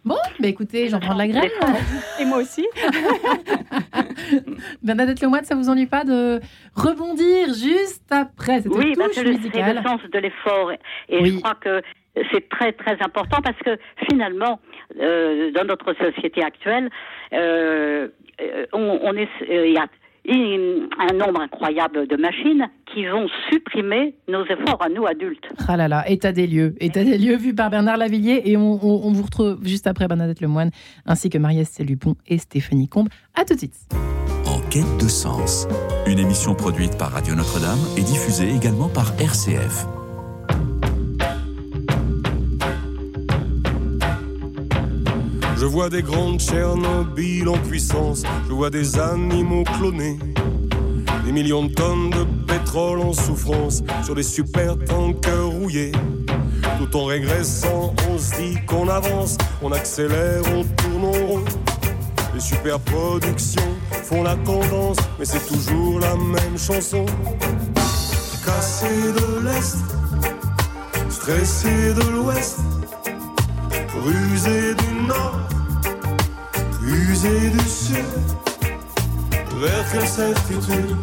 [0.06, 1.50] Bon, bah écoutez, j'en prends de la graine.
[2.22, 2.66] Et moi aussi.
[4.82, 6.40] Bernadette Lemoine, ça vous ennuie pas de
[6.76, 10.72] rebondir juste après cette oui, touche c'est le sens de l'effort.
[11.10, 11.82] Et je crois que
[12.32, 13.78] c'est très très important parce que
[14.10, 14.60] finalement,
[15.00, 16.90] euh, dans notre société actuelle,
[17.34, 18.08] euh,
[18.72, 19.88] on, on est, il y a
[20.32, 25.48] un nombre incroyable de machines qui vont supprimer nos efforts à nous adultes.
[25.68, 28.76] Ah là là, état des lieux, état des lieux vu par Bernard Lavillier et on,
[28.76, 30.72] vous retrouve juste après Bernadette Lemoine
[31.06, 31.88] ainsi que Marie-Estelle
[32.28, 33.10] et Stéphanie Combe.
[33.36, 33.76] À tout de suite.
[34.46, 35.68] En quête de sens,
[36.08, 39.86] une émission produite par Radio Notre-Dame et diffusée également par RCF.
[45.60, 50.18] Je vois des grandes Tchernobyl en puissance, je vois des animaux clonés.
[51.26, 55.92] Des millions de tonnes de pétrole en souffrance sur des super tankers rouillés.
[56.78, 61.44] Tout en régressant, on se dit qu'on avance, on accélère, on tourne en rond.
[62.34, 67.06] Les superproductions font la tendance, mais c'est toujours la même chanson.
[68.46, 69.78] Cassé de l'Est,
[71.10, 72.60] stressé de l'Ouest,
[74.04, 75.40] rusé du Nord,
[76.82, 78.06] usé du Sud.
[79.62, 80.96] Vers quelle certitude,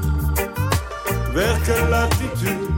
[1.35, 2.71] vers quelle latitude,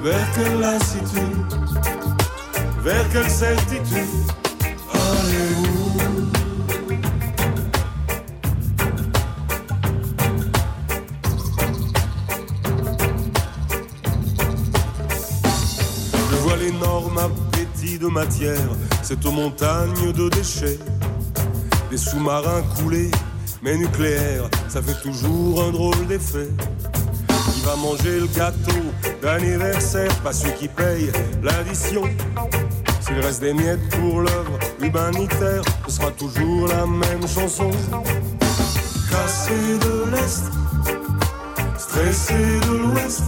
[0.00, 1.54] vers quelle lassitude,
[2.82, 4.34] vers quelle certitude
[4.92, 5.83] allez-vous
[18.14, 18.70] matière,
[19.02, 20.78] cette montagne de déchets,
[21.90, 23.10] des sous-marins coulés,
[23.60, 26.48] mais nucléaires, ça fait toujours un drôle d'effet.
[27.52, 28.84] Qui va manger le gâteau
[29.20, 30.14] d'anniversaire?
[30.22, 31.10] Pas celui qui paye
[31.42, 32.04] l'addition.
[33.00, 37.70] S'il reste des miettes pour l'œuvre humanitaire, ce sera toujours la même chanson.
[39.10, 40.44] Cassé de l'Est,
[41.78, 43.24] stressé de l'Ouest,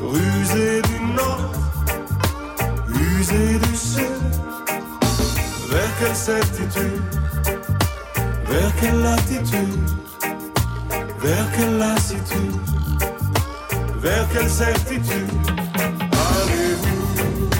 [0.00, 1.47] rusé du Nord,
[3.18, 3.58] du.
[5.70, 7.02] Vers quelle certitude,
[8.46, 9.90] vers quelle latitude,
[11.20, 12.56] vers quelle lassitude,
[14.00, 15.28] vers quelle certitude?
[16.12, 17.50] Allez-vous?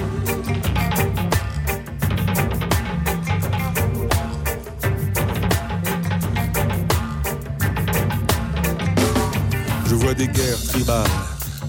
[9.87, 11.05] Je vois des guerres tribales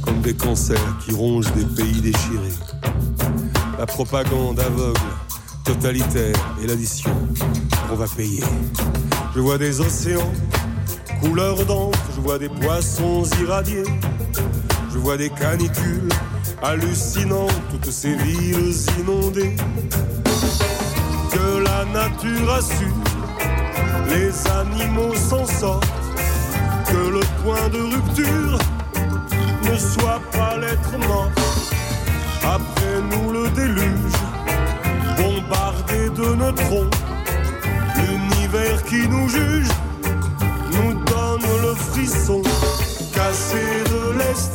[0.01, 2.68] comme des cancers qui rongent des pays déchirés.
[3.79, 4.99] La propagande aveugle,
[5.63, 7.11] totalitaire et l'addition
[7.87, 8.43] qu'on va payer.
[9.33, 10.33] Je vois des océans,
[11.21, 13.85] couleur d'encre, je vois des poissons irradiés.
[14.91, 16.09] Je vois des canicules
[16.61, 19.55] hallucinantes, toutes ces villes inondées.
[21.31, 22.91] Que la nature a su,
[24.09, 25.87] les animaux s'en sortent
[26.85, 28.59] que le point de rupture
[29.71, 31.31] ne soit pas l'être mort.
[33.11, 34.19] Nous le déluge,
[35.17, 36.89] bombardé de neutrons,
[37.95, 39.69] l'univers qui nous juge
[40.73, 42.41] nous donne le frisson.
[43.13, 44.53] Cassé de l'Est,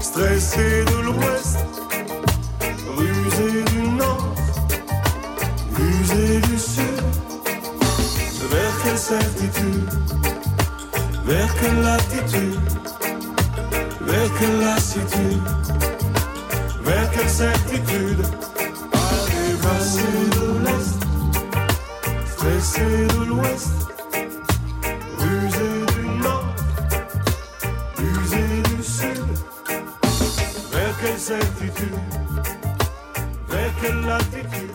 [0.00, 1.58] stressé de l'Ouest,
[2.96, 4.34] rusé du Nord,
[5.78, 7.02] usé du Sud.
[8.50, 9.88] Vers quelle certitude
[11.24, 12.60] vers quelle latitude
[14.00, 15.91] Vers quelle lassitude?
[17.14, 18.22] Quelle certitude
[18.92, 19.54] Allez,
[20.30, 21.00] de l'Est
[22.26, 23.72] Stressé de l'Ouest
[25.18, 26.54] Rusé du Nord
[27.98, 29.24] Usé du Sud
[30.72, 31.98] Vers quelle certitude?
[33.48, 34.70] Vers quelle latitude?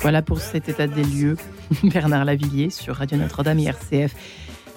[0.00, 1.36] Voilà pour cet état des lieux.
[1.84, 4.14] Bernard Lavillier sur Radio Notre-Dame et RCF.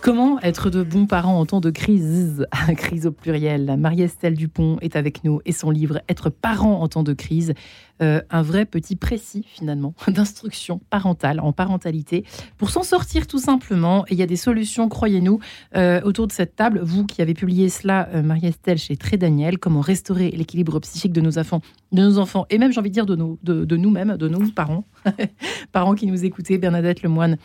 [0.03, 2.45] Comment être de bons parents en temps de crise
[2.75, 3.77] Crise au pluriel.
[3.79, 7.53] Marie-Estelle Dupont est avec nous et son livre Être parent en temps de crise.
[8.01, 12.25] Euh, un vrai petit précis finalement d'instruction parentale en parentalité
[12.57, 14.05] pour s'en sortir tout simplement.
[14.07, 15.39] Et il y a des solutions, croyez-nous,
[15.77, 16.81] euh, autour de cette table.
[16.83, 21.21] Vous qui avez publié cela, euh, Marie-Estelle, chez Très Daniel, comment restaurer l'équilibre psychique de
[21.21, 21.61] nos enfants,
[21.93, 24.83] de nos enfants et même, j'ai envie de dire, de, de nous-mêmes, de nos parents,
[25.71, 26.57] parents qui nous écoutaient.
[26.57, 27.37] Bernadette Lemoine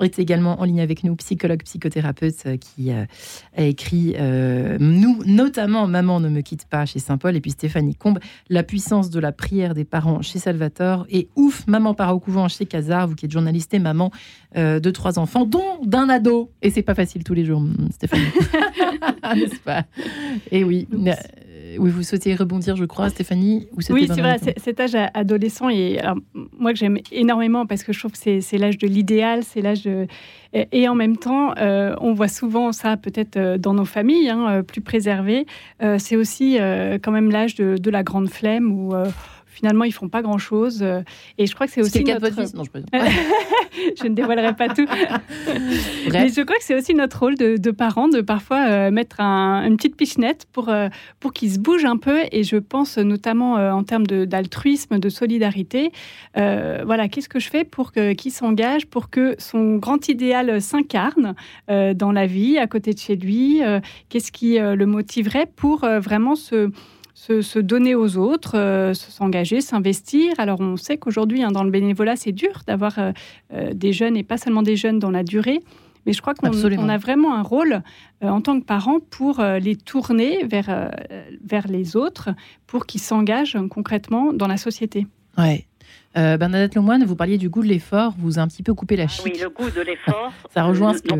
[0.00, 3.04] est également en ligne avec nous, psychologue, psychothérapeute, euh, qui euh,
[3.56, 7.94] a écrit, euh, nous, notamment Maman ne me quitte pas chez Saint-Paul, et puis Stéphanie
[7.94, 8.18] Combe,
[8.48, 12.48] La puissance de la prière des parents chez Salvatore, et Ouf, Maman part au couvent
[12.48, 14.10] chez Casar, vous qui êtes journaliste et maman
[14.56, 16.50] euh, de trois enfants, dont d'un ado.
[16.60, 18.24] Et c'est pas facile tous les jours, Stéphanie.
[19.34, 19.84] N'est-ce pas?
[20.50, 20.86] Et oui.
[20.92, 21.12] Euh,
[21.78, 25.98] oui, vous souhaitez rebondir, je crois, Stéphanie ou Oui, c'est vrai, cet âge adolescent, et
[25.98, 26.16] alors,
[26.58, 29.82] moi que j'aime énormément parce que je trouve que c'est l'âge de l'idéal, c'est l'âge
[29.82, 30.06] de...
[30.52, 34.82] Et en même temps, euh, on voit souvent ça peut-être dans nos familles, hein, plus
[34.82, 35.46] préservées.
[35.82, 38.94] Euh, c'est aussi euh, quand même l'âge de, de, la grande flemme où
[39.52, 40.84] finalement, ils font pas grand-chose.
[41.38, 42.20] Et je crois que c'est aussi notre...
[42.20, 42.98] votre Non, je,
[44.02, 44.86] je ne dévoilerai pas tout.
[46.12, 49.20] Mais je crois que c'est aussi notre rôle de, de parents de parfois euh, mettre
[49.20, 50.88] un, une petite pichenette pour, euh,
[51.20, 52.20] pour qu'ils se bougent un peu.
[52.32, 55.92] Et je pense notamment euh, en termes d'altruisme, de, de, solidarité.
[56.34, 61.34] voilà, qu'est-ce que je fais pour qu'il s'engage, pour que son grand idéal s'incarne
[61.68, 63.60] dans la vie, à côté de chez lui
[64.08, 66.70] Qu'est-ce qui le motiverait pour vraiment se
[67.26, 70.32] se, donner aux autres, s'engager, s'investir.
[70.38, 72.98] Alors on sait qu'aujourd'hui, hein, dans le bénévolat, c'est dur d'avoir
[73.50, 75.60] des jeunes et pas seulement des jeunes dans la durée.
[76.04, 77.82] Mais je crois qu'on a vraiment un rôle
[78.22, 80.90] en tant que parents pour les tourner vers,
[81.44, 82.30] vers les autres,
[82.66, 85.06] pour qu'ils s'engagent concrètement dans la société.
[85.38, 85.66] Ouais.
[86.16, 88.96] Euh, Bernadette Lemoine, vous parliez du goût de l'effort, vous a un petit peu coupé
[88.96, 89.24] la chic.
[89.24, 90.32] Oui, le goût de l'effort.
[90.54, 91.14] Ça rejoint ce que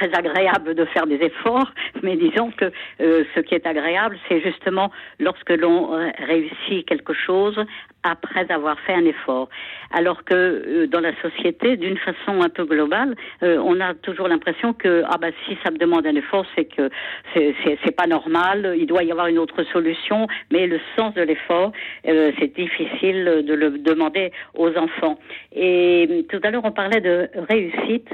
[0.00, 1.70] très agréable de faire des efforts,
[2.02, 2.66] mais disons que
[3.00, 7.58] euh, ce qui est agréable, c'est justement lorsque l'on euh, réussit quelque chose
[8.02, 9.48] après avoir fait un effort.
[9.92, 14.72] Alors que euh, dans la société, d'une façon un peu globale, on a toujours l'impression
[14.72, 16.90] que ah bah si ça me demande un effort, c'est que
[17.34, 20.26] c'est pas normal, il doit y avoir une autre solution.
[20.50, 21.72] Mais le sens de l'effort,
[22.04, 25.18] c'est difficile de le demander aux enfants.
[25.52, 28.08] Et tout à l'heure, on parlait de réussite.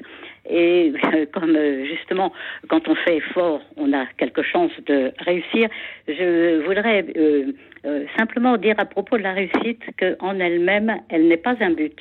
[0.49, 0.92] Et
[1.32, 2.32] comme euh, justement,
[2.68, 5.68] quand on fait effort, on a quelque chance de réussir,
[6.09, 7.53] je voudrais euh,
[7.84, 11.99] euh, simplement dire à propos de la réussite qu'en elle-même, elle, n'est pas un but.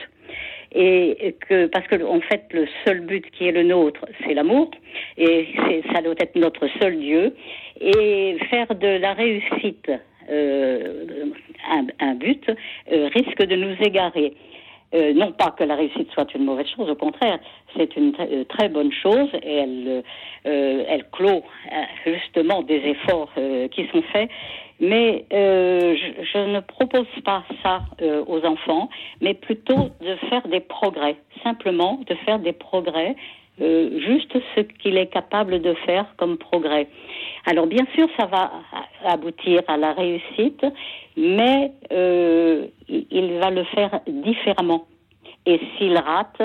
[0.78, 4.72] Et que, parce que, en fait, le seul but qui est le nôtre, c'est l'amour,
[5.18, 5.48] et
[5.94, 7.34] ça doit être notre seul Dieu.
[7.80, 9.90] Et faire de la réussite
[10.30, 12.44] un, un, but
[12.90, 14.34] risque de nous égarer.
[14.94, 17.40] Euh, non pas que la réussite soit une mauvaise chose, au contraire,
[17.76, 20.04] c'est une euh, très bonne chose et elle,
[20.46, 21.44] euh, elle clôt
[22.06, 23.32] justement des efforts
[23.72, 24.30] qui sont faits.
[24.80, 27.82] Mais je, je, ne propose pas ça
[28.28, 28.90] aux enfants,
[29.22, 33.16] mais plutôt de faire des progrès, simplement de faire des progrès
[33.62, 36.88] euh, juste ce qu'il est capable de faire comme progrès.
[37.46, 38.52] Alors bien sûr, ça va
[39.06, 40.66] aboutir à la réussite,
[41.16, 44.86] mais euh, il va le faire différemment.
[45.46, 46.42] Et s'il rate,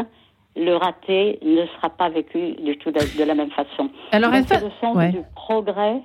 [0.57, 3.89] le raté ne sera pas vécu du tout de, la même façon.
[4.13, 6.01] Alors, c'est le sens du progrès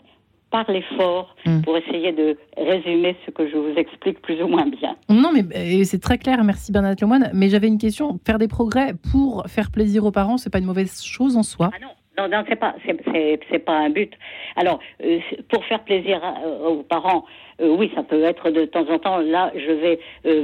[0.56, 1.62] par l'effort hmm.
[1.62, 4.95] pour essayer de résumer ce que je vous explique plus ou moins bien.
[5.10, 7.30] Non, mais c'est très clair, merci Bernadette Lemoine.
[7.34, 10.66] Mais j'avais une question, faire des progrès pour faire plaisir aux parents, c'est pas une
[10.66, 11.89] mauvaise chose en soi ah non.
[12.18, 14.14] Non, non, c'est pas, c'est, pas un but.
[14.56, 17.26] Alors, euh, pour faire plaisir euh, aux parents,
[17.62, 19.18] euh, oui, ça peut être de temps en temps.
[19.18, 19.99] Là, je vais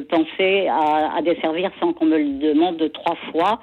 [0.10, 3.62] penser à, à desservir sans qu'on me le demande trois fois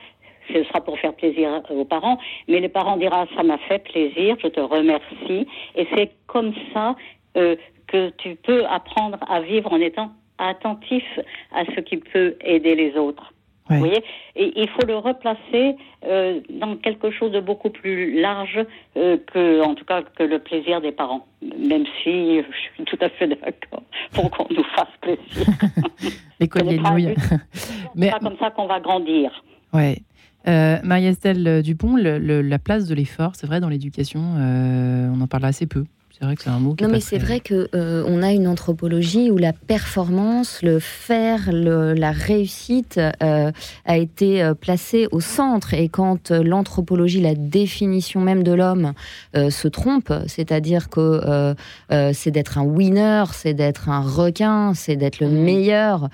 [0.52, 2.18] ce sera pour faire plaisir aux parents,
[2.48, 6.96] mais les parents diront ça m'a fait plaisir, je te remercie, et c'est comme ça
[7.36, 11.04] euh, que tu peux apprendre à vivre en étant attentif
[11.52, 13.32] à ce qui peut aider les autres.
[13.70, 14.02] Vous voyez?
[14.34, 15.76] Et il faut le replacer
[16.06, 18.64] euh, dans quelque chose de beaucoup plus large
[18.96, 21.26] euh, que, en tout cas, que le plaisir des parents.
[21.42, 23.82] Même si je suis tout à fait d'accord
[24.12, 25.46] pour qu'on nous fasse plaisir.
[26.40, 27.14] L'école des nouilles.
[27.52, 29.42] C'est pas comme ça qu'on va grandir.
[29.72, 29.98] Ouais.
[30.46, 35.44] Euh, Marie-Estelle Dupont, la place de l'effort, c'est vrai, dans l'éducation, euh, on en parle
[35.44, 35.84] assez peu.
[36.18, 36.74] C'est vrai que c'est un mot.
[36.80, 41.52] non, mais c'est vrai que euh, on a une anthropologie où la performance, le faire,
[41.52, 43.52] la réussite euh,
[43.84, 45.74] a été euh, placée au centre.
[45.74, 48.94] Et quand l'anthropologie, la définition même de l'homme,
[49.34, 51.54] se trompe, c'est-à-dire que
[52.12, 56.08] c'est d'être un winner, c'est d'être un requin, c'est d'être le meilleur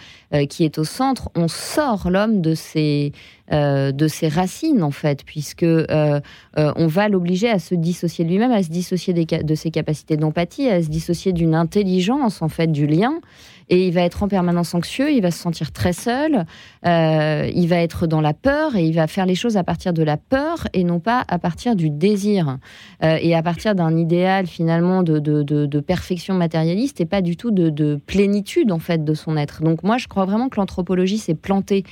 [0.50, 3.12] qui est au centre, on sort l'homme de ses
[3.50, 8.62] de ses racines en fait, puisque on va l'obliger à se dissocier de lui-même, à
[8.62, 13.20] se dissocier de ses capacités d'empathie, à se dissocier d'une intelligence, en fait, du lien.
[13.68, 16.44] Et il va être en permanence anxieux, il va se sentir très seul,
[16.86, 19.92] euh, il va être dans la peur et il va faire les choses à partir
[19.92, 22.58] de la peur et non pas à partir du désir.
[23.02, 27.50] Euh, et à partir d'un idéal finalement de, de, perfection matérialiste et pas du tout
[27.50, 29.62] de, plénitude en fait de son être.
[29.62, 31.84] Donc moi je crois vraiment que l'anthropologie s'est plantée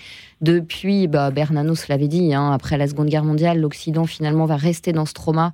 [0.42, 4.92] depuis, bah, Bernanos l'avait dit, hein, après la Seconde Guerre mondiale, l'Occident finalement va rester
[4.92, 5.52] dans ce trauma.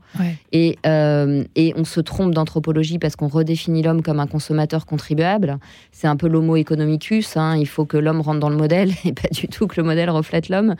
[0.51, 5.59] Et, euh, et on se trompe d'anthropologie parce qu'on redéfinit l'homme comme un consommateur contribuable.
[5.93, 9.13] C'est un peu l'homo economicus, hein, il faut que l'homme rentre dans le modèle et
[9.13, 10.75] pas du tout que le modèle reflète l'homme.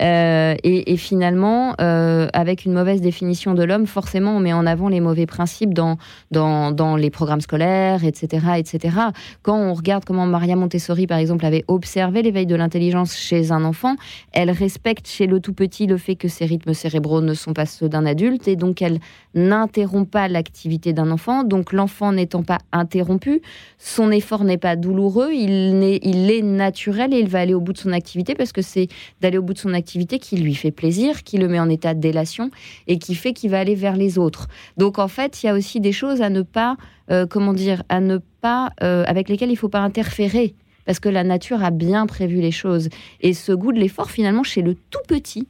[0.00, 4.88] Euh, et, finalement, euh, avec une mauvaise définition de l'homme, forcément on met en avant
[4.88, 5.98] les mauvais principes dans,
[6.30, 8.96] dans, dans les programmes scolaires, etc., etc.
[9.42, 13.64] Quand on regarde comment Maria Montessori, par exemple, avait observé l'éveil de l'intelligence chez un
[13.64, 13.96] enfant,
[14.32, 17.66] elle respecte chez le tout petit le fait que ses rythmes cérébraux ne sont pas
[17.66, 18.98] ceux d'un adulte et donc elle
[19.34, 21.44] n'interrompt pas l'activité d'un enfant.
[21.44, 23.42] Donc l'enfant n'étant pas interrompu,
[23.78, 27.78] son effort n'est pas douloureux, il est, naturel et il va aller au bout de
[27.78, 28.88] son activité parce que c'est
[29.20, 31.94] d'aller au bout de son activité qui lui fait plaisir, qui le met en état
[31.94, 32.50] délation
[32.86, 34.48] et qui fait qu'il va aller vers les autres.
[34.76, 36.76] Donc en fait, il y a aussi des choses à ne pas,
[37.10, 40.54] euh, comment dire, à ne pas, euh, avec lesquelles il ne faut pas interférer
[40.86, 42.88] parce que la nature a bien prévu les choses.
[43.20, 45.46] Et ce goût de l'effort, finalement, chez le tout petit,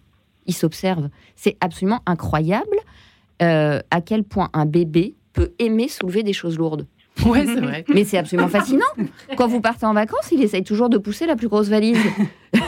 [0.46, 1.08] il s'observe.
[1.36, 2.76] C'est absolument incroyable
[3.42, 6.86] euh, à quel point un bébé peut aimer soulever des choses lourdes.
[7.24, 7.84] Ouais, c'est vrai.
[7.94, 8.86] Mais c'est absolument fascinant.
[9.36, 11.98] Quand vous partez en vacances, il essaye toujours de pousser la plus grosse valise.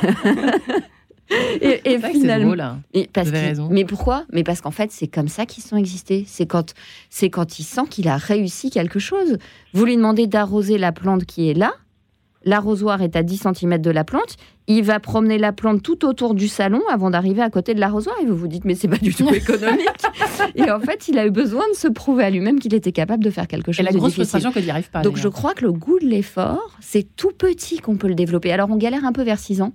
[1.60, 2.80] et, et finalement, drôle, hein.
[2.92, 3.68] et parce raison.
[3.70, 4.24] mais pourquoi?
[4.32, 6.24] Mais parce qu'en fait, c'est comme ça qu'ils sont existés.
[6.26, 6.74] C'est quand,
[7.10, 9.38] c'est quand il sent qu'il a réussi quelque chose.
[9.72, 11.72] Vous lui demandez d'arroser la plante qui est là.
[12.44, 14.36] L'arrosoir est à 10 cm de la plante.
[14.68, 18.16] Il va promener la plante tout autour du salon avant d'arriver à côté de l'arrosoir.
[18.22, 19.88] Et vous vous dites, mais c'est pas du tout économique.
[20.54, 23.24] et en fait, il a eu besoin de se prouver à lui-même qu'il était capable
[23.24, 23.80] de faire quelque chose.
[23.80, 25.02] Et la grosse frustration qu'il n'y arrive pas.
[25.02, 28.52] Donc je crois que le goût de l'effort, c'est tout petit qu'on peut le développer.
[28.52, 29.72] Alors on galère un peu vers 6 ans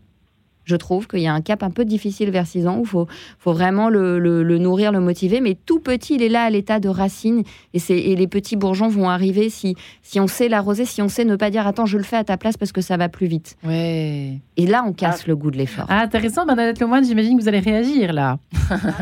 [0.67, 2.87] je trouve qu'il y a un cap un peu difficile vers 6 ans où il
[2.87, 3.07] faut,
[3.39, 5.39] faut vraiment le, nourrir, le motiver.
[5.39, 7.43] Mais tout petit, il est là à l'état de racine
[7.73, 11.23] et, et les petits bourgeons vont arriver si, si on sait l'arroser, si on sait
[11.23, 13.27] ne pas dire attends, je le fais à ta place parce que ça va plus
[13.27, 13.55] vite.
[13.63, 14.33] Ouais.
[14.57, 15.29] Et là, on casse ah.
[15.29, 15.85] le goût de l'effort.
[15.87, 18.37] Ah, intéressant, Bernadette Lemoine, j'imagine que vous allez réagir là.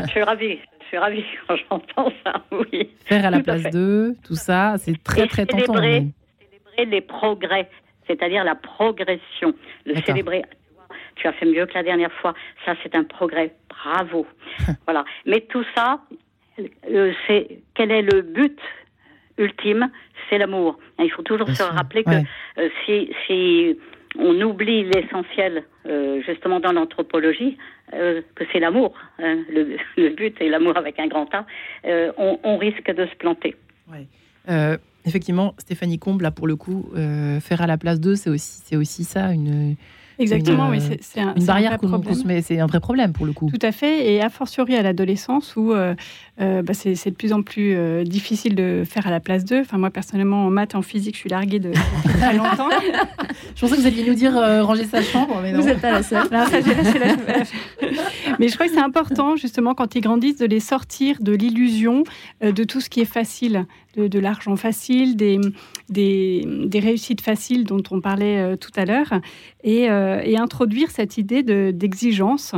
[0.06, 0.58] je suis ravie.
[0.82, 2.90] Je suis ravie quand j'entends ça, oui.
[3.06, 5.74] Faire à la place d'eux, tout ça, c'est très, très tentant.
[5.74, 6.06] Célébrer,
[6.38, 7.68] célébrer les progrès,
[8.06, 9.52] c'est-à-dire la progression.
[9.84, 10.44] Le célébrer
[11.16, 12.34] tu as fait mieux que la dernière fois.
[12.64, 13.54] Ça, c'est un progrès.
[13.68, 14.26] Bravo.
[14.86, 15.04] voilà.
[15.24, 16.00] Mais tout ça,
[16.90, 18.58] euh, c'est quel est le but
[19.38, 19.90] ultime?
[20.28, 20.78] C'est l'amour.
[20.98, 22.10] Il faut toujours se rappeler que
[22.58, 23.78] euh, si, si
[24.18, 27.58] on oublie l'essentiel, euh, justement dans l'anthropologie,
[27.92, 28.98] que c'est l'amour.
[29.20, 31.46] Hein, le, but est l'amour avec un grand A.
[31.84, 33.54] On, on, risque de se planter.
[35.06, 36.90] Effectivement, Stéphanie Combe, là pour le coup,
[37.40, 39.76] faire à la place d'eux, c'est aussi, c'est aussi ça, une,
[40.18, 43.32] Exactement, oui, c'est un, une barrière qu'on se met, c'est un vrai problème pour le
[43.32, 43.50] coup.
[43.52, 45.94] Tout à fait, et a fortiori à l'adolescence où euh,
[46.40, 49.60] euh, bah, c'est de plus en plus euh, difficile de faire à la place d'eux.
[49.60, 51.72] Enfin, moi personnellement, en maths et en physique, je suis larguée de
[52.04, 52.70] très longtemps.
[53.54, 55.60] je pensais que vous alliez nous dire ranger sa chambre, mais non.
[55.60, 56.26] Vous n'êtes pas la seule.
[58.38, 62.04] mais je crois que c'est important, justement, quand ils grandissent, de les sortir de l'illusion
[62.42, 65.38] de tout ce qui est facile, de, l'argent facile, des,
[65.88, 69.12] des, réussites faciles dont on parlait tout à l'heure,
[69.62, 71.42] et, et, introduire cette idée
[71.72, 72.54] d'exigence.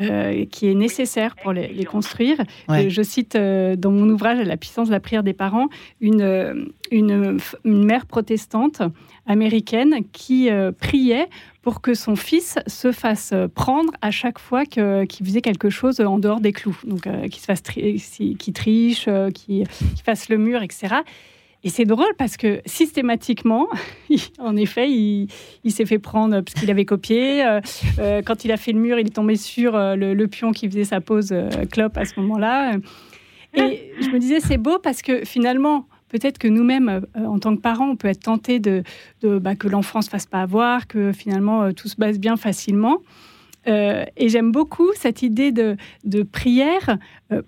[0.00, 2.38] Euh, qui est nécessaire pour les, construire.
[2.68, 5.68] Je cite euh, dans mon ouvrage La puissance de la prière des parents
[6.00, 6.54] une, euh,
[6.90, 8.80] une, mère protestante
[9.26, 10.48] américaine qui
[10.80, 11.28] priait
[11.60, 16.18] pour que son fils se fasse prendre à chaque fois qu'il faisait quelque chose en
[16.18, 16.78] dehors des clous.
[16.84, 19.66] Donc, qu'il se fasse qui triche, qu'il
[20.02, 20.94] fasse le mur, etc.
[21.62, 23.68] Et c'est drôle parce que systématiquement,
[24.38, 25.28] en effet, il,
[25.68, 27.44] s'est fait prendre parce qu'il avait copié.
[27.44, 27.60] Euh,
[27.98, 30.68] euh, quand il a fait le mur, il est tombé sur euh, le, pion qui
[30.68, 31.34] faisait sa pause
[31.70, 32.76] clope à ce moment-là.
[33.54, 37.60] Et je me disais, c'est beau parce que finalement, peut-être que nous-mêmes, en tant que
[37.60, 38.82] parents, on peut être tentés de,
[39.22, 42.98] bah, que l'enfant ne se fasse pas avoir, que finalement tout se passe bien facilement.
[43.66, 45.76] et j'aime beaucoup cette idée de,
[46.22, 46.96] prière,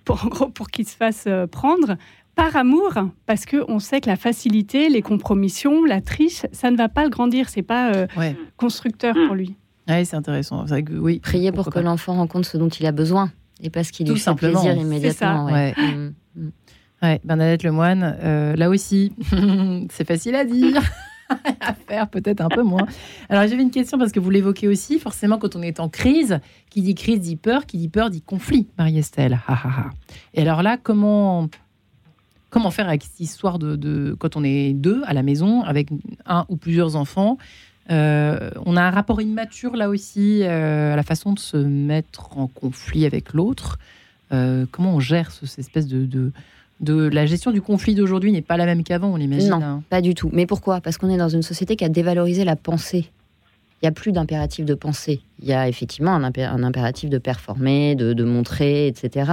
[0.05, 1.97] pour qu'il se fasse prendre,
[2.35, 2.93] par amour,
[3.27, 7.11] parce qu'on sait que la facilité, les compromissions, la triche, ça ne va pas le
[7.11, 8.07] grandir, c'est pas euh,
[8.57, 9.57] constructeur pour lui.
[9.89, 10.65] Oui, c'est intéressant.
[10.65, 13.31] Vrai que, oui, Prier pour que l'enfant rencontre ce dont il a besoin
[13.61, 15.47] et pas ce qui lui fait plaisir immédiatement.
[15.47, 15.75] Ouais.
[15.77, 16.51] Mm, mm.
[17.03, 17.21] Ouais.
[17.25, 19.13] Bernadette Lemoine, euh, là aussi,
[19.91, 20.83] c'est facile à dire.
[21.61, 22.87] à faire peut-être un peu moins.
[23.29, 26.41] Alors j'avais une question parce que vous l'évoquez aussi, forcément quand on est en crise,
[26.71, 29.41] qui dit crise dit peur, qui dit peur dit conflit, Marie-Estelle.
[30.35, 31.49] Et alors là, comment
[32.53, 35.89] comment faire avec cette histoire de, quand on est deux à la maison avec
[36.27, 37.39] un ou plusieurs enfants
[37.91, 42.39] euh, on a un rapport immature là aussi euh, à la façon de se mettre
[42.39, 43.79] en conflit avec l'autre.
[44.33, 46.33] Euh, comment on gère cette espèce de,
[46.81, 49.51] de, la gestion du conflit d'aujourd'hui n'est pas la même qu'avant, on l'imagine.
[49.51, 49.83] Non, hein.
[49.91, 50.31] pas du tout.
[50.33, 50.81] Mais pourquoi?
[50.81, 53.11] Parce qu'on est dans une société qui a dévalorisé la pensée
[53.83, 55.23] il n'y a plus d'impératif de penser.
[55.41, 59.33] Il y a effectivement un, impératif de performer, de, montrer, etc.,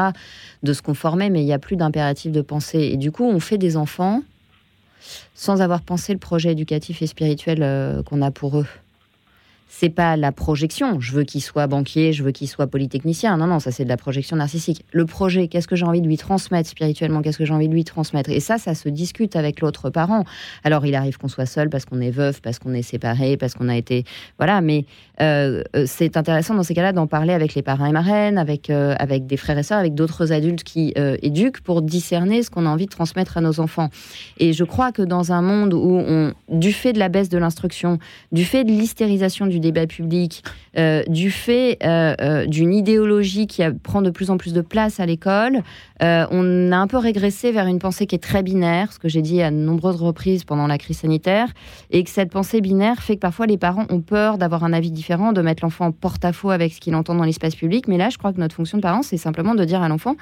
[0.64, 2.80] de se conformer, mais il n'y a plus d'impératif de penser.
[2.80, 4.24] Et du coup, on fait des enfants
[5.36, 8.68] sans avoir pensé le projet éducatif et spirituel euh, qu'on a pour eux
[9.70, 11.00] c'est pas la projection.
[11.00, 13.38] Je veux qu'il soit banquier, je veux qu'il soit polytechnicien.
[13.38, 14.84] Non, non, ça c'est de la projection narcissique.
[14.92, 17.22] Le projet, qu'est-ce que j'ai envie de lui transmettre spirituellement?
[17.22, 18.32] Qu'est-ce que j'ai envie de lui transmettre?
[18.32, 20.26] Et ça, ça se discute avec l'autre parent.
[20.64, 23.54] Alors, il arrive qu'on soit seul parce qu'on est veuf, parce qu'on est séparé, parce
[23.54, 24.04] qu'on a été.
[24.38, 24.86] Voilà, mais
[25.22, 28.72] euh, euh, c'est intéressant dans ces cas-là d'en parler avec les parents et marraines, avec,
[28.72, 32.66] euh, avec des frères et sœurs, avec d'autres adultes qui éduquent pour discerner ce qu'on
[32.66, 33.90] a envie de transmettre à nos enfants.
[34.40, 37.38] Et je crois que dans un monde où, on, du fait de la baisse de
[37.38, 38.00] l'instruction,
[38.32, 40.44] du fait de l'hystérisation du débat public,
[40.78, 45.00] euh, du fait euh, euh, d'une idéologie qui prend de plus en plus de place
[45.00, 45.62] à l'école.
[46.02, 49.22] on a un peu régressé vers une pensée qui est très binaire, ce que j'ai
[49.22, 51.50] dit à de nombreuses reprises pendant la crise sanitaire,
[51.92, 54.92] et que cette pensée binaire fait que parfois les parents ont peur d'avoir un avis
[54.92, 57.88] différent, de mettre l'enfant en porte-à-faux avec ce qu'il entend dans l'espace public.
[57.88, 60.16] Mais là, je crois que notre fonction de parent, c'est simplement de dire à l'enfant,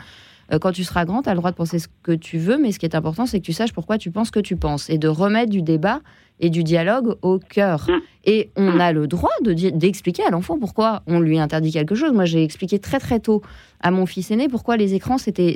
[0.61, 2.71] quand tu seras grand, tu as le droit de penser ce que tu veux, mais
[2.71, 4.89] ce qui est important, c'est que tu saches pourquoi tu penses ce que tu penses,
[4.89, 6.01] et de remettre du débat
[6.39, 7.87] et du dialogue au cœur.
[7.89, 7.99] Mm.
[8.25, 8.81] Et on mm.
[8.81, 12.11] a le droit d'expliquer à l'enfant pourquoi on lui interdit quelque chose.
[12.13, 13.41] Moi, j'ai expliqué très très tôt
[13.79, 15.55] à mon fils aîné pourquoi les écrans, c'était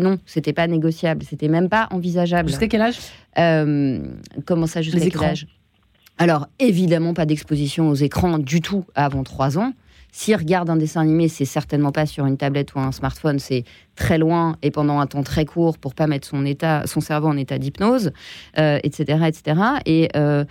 [0.00, 2.48] non, c'était pas négociable, c'était même pas envisageable.
[2.48, 2.98] Jusqu'à quel âge?
[3.38, 4.00] Euh,
[4.44, 5.46] Comment ça, jusqu'à quel âge?
[6.18, 9.72] Alors, évidemment, pas d'exposition aux écrans du tout avant 3 ans.
[10.16, 13.64] S'il regarde un dessin animé, c'est certainement pas sur une tablette ou un smartphone, c'est
[13.96, 17.26] très loin et pendant un temps très court pour pas mettre son état, son cerveau
[17.26, 18.12] en état d'hypnose,
[18.56, 19.60] etc., euh, etc.
[19.86, 20.44] Et euh,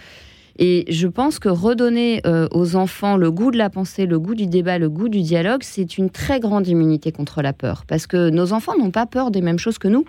[0.60, 4.36] et je pense que redonner euh, aux enfants le goût de la pensée, le goût
[4.36, 7.86] du débat, le goût du dialogue, c'est une très grande immunité contre la peur.
[7.88, 10.04] Parce que nos enfants n'ont pas peur des mêmes choses que nous.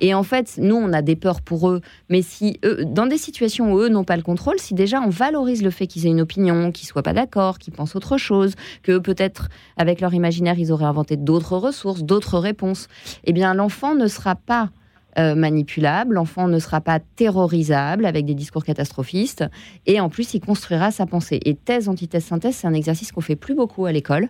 [0.00, 1.80] Et en fait, nous, on a des peurs pour eux.
[2.08, 5.08] Mais si eux, dans des situations où eux n'ont pas le contrôle, si déjà on
[5.08, 8.54] valorise le fait qu'ils aient une opinion, qu'ils soient pas d'accord, qu'ils pensent autre chose,
[8.82, 12.88] que peut-être avec leur imaginaire, ils auraient inventé d'autres ressources, d'autres réponses,
[13.24, 14.70] eh bien, l'enfant ne sera pas
[15.16, 19.44] euh, manipulable, l'enfant ne sera pas terrorisable avec des discours catastrophistes,
[19.86, 21.38] et en plus, il construira sa pensée.
[21.44, 24.28] Et thèse, antithèse, synthèse, c'est un exercice qu'on fait plus beaucoup à l'école,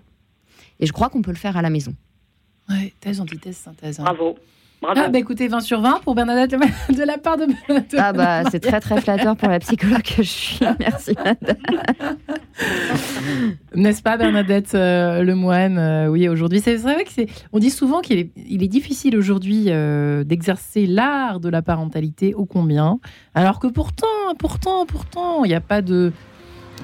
[0.81, 1.95] et je crois qu'on peut le faire à la maison.
[2.69, 4.01] Ouais, thèse, antithèse, synthèse.
[4.01, 4.05] Hein.
[4.05, 4.37] Bravo.
[4.83, 7.97] Ah, bah écoutez, 20 sur 20 pour Bernadette de la part de Bernadette.
[7.99, 10.61] Ah bah c'est très très flatteur pour la psychologue que je suis.
[10.79, 11.15] Merci
[13.75, 15.79] N'est-ce pas Bernadette euh, Lemoine?
[15.79, 17.29] Euh, Oui, aujourd'hui, c'est vrai que c'est.
[17.53, 22.35] On dit souvent qu'il est, il est difficile aujourd'hui euh, d'exercer l'art de la parentalité
[22.35, 22.99] ô combien,
[23.35, 24.07] alors que pourtant,
[24.39, 26.13] pourtant, pourtant, il n'y a pas de.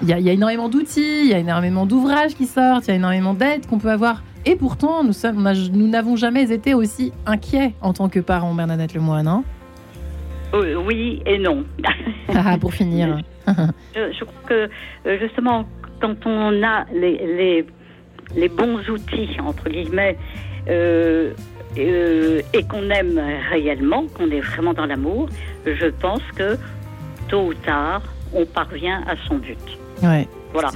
[0.03, 2.87] Il y, a, il y a énormément d'outils, il y a énormément d'ouvrages qui sortent,
[2.87, 7.13] il y a énormément d'aides qu'on peut avoir et pourtant, nous n'avons jamais été aussi
[7.27, 9.45] inquiets en tant que parents, Bernadette Lemoine, hein
[10.55, 11.65] euh, Oui et non.
[12.35, 13.19] ah, pour finir.
[13.47, 14.71] je, crois que
[15.07, 15.67] euh, justement,
[16.01, 17.67] quand on a les,
[18.35, 20.17] les, bons outils, entre guillemets,
[20.69, 21.33] euh,
[21.77, 23.21] et qu'on aime
[23.51, 25.29] réellement, qu'on est vraiment dans l'amour,
[25.67, 26.57] je pense que
[27.29, 28.03] tôt ou tard,
[28.35, 29.59] on parvient à son but.
[30.03, 30.27] Ouais.
[30.53, 30.71] Voilà.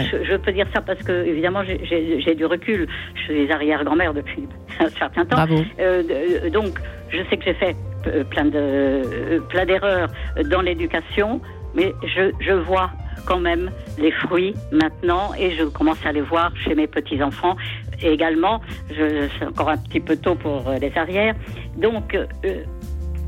[0.00, 2.88] Je, peux dire ça parce que, évidemment, j'ai du recul.
[3.14, 4.48] Je suis arrière-grand-mère depuis
[4.80, 5.44] un certain temps.
[5.78, 6.78] Euh, euh, donc,
[7.08, 7.76] je sais que j'ai fait
[8.06, 10.08] euh, plein de plein d'erreurs
[10.46, 11.40] dans l'éducation,
[11.74, 12.90] mais je, je vois
[13.26, 17.56] quand même les fruits maintenant et je commence à les voir chez mes petits enfants
[18.02, 18.60] également.
[18.88, 21.34] C'est encore un petit peu tôt pour les arrières.
[21.76, 22.16] Donc,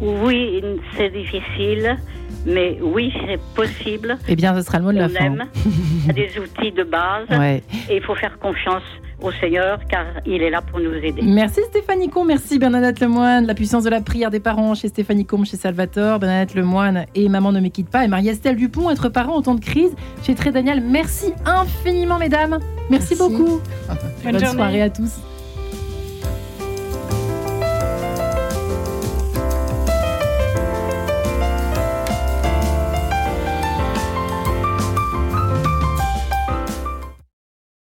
[0.05, 0.63] oui,
[0.97, 1.97] c'est difficile.
[2.47, 4.19] Mais oui, c'est possible.
[4.29, 5.35] Eh bien, ce sera le mot de la fin.
[5.65, 7.27] Il y a des outils de base
[7.89, 8.83] et il faut faire confiance
[9.23, 11.23] au Seigneur car il est là pour nous aider.
[11.23, 15.25] Merci Stéphanie Com, merci Bernadette Lemoine, la puissance de la prière des parents chez Stéphanie
[15.25, 19.09] Com, chez Salvatore, Bernadette Lemoine et Maman ne me quitte pas et Marie-Estelle Dupont, être
[19.09, 20.83] parent en temps de crise chez Très Daniel.
[20.83, 22.59] Merci infiniment mesdames,
[22.91, 23.61] merci, beaucoup.
[24.23, 25.19] Bonne, soirée à tous.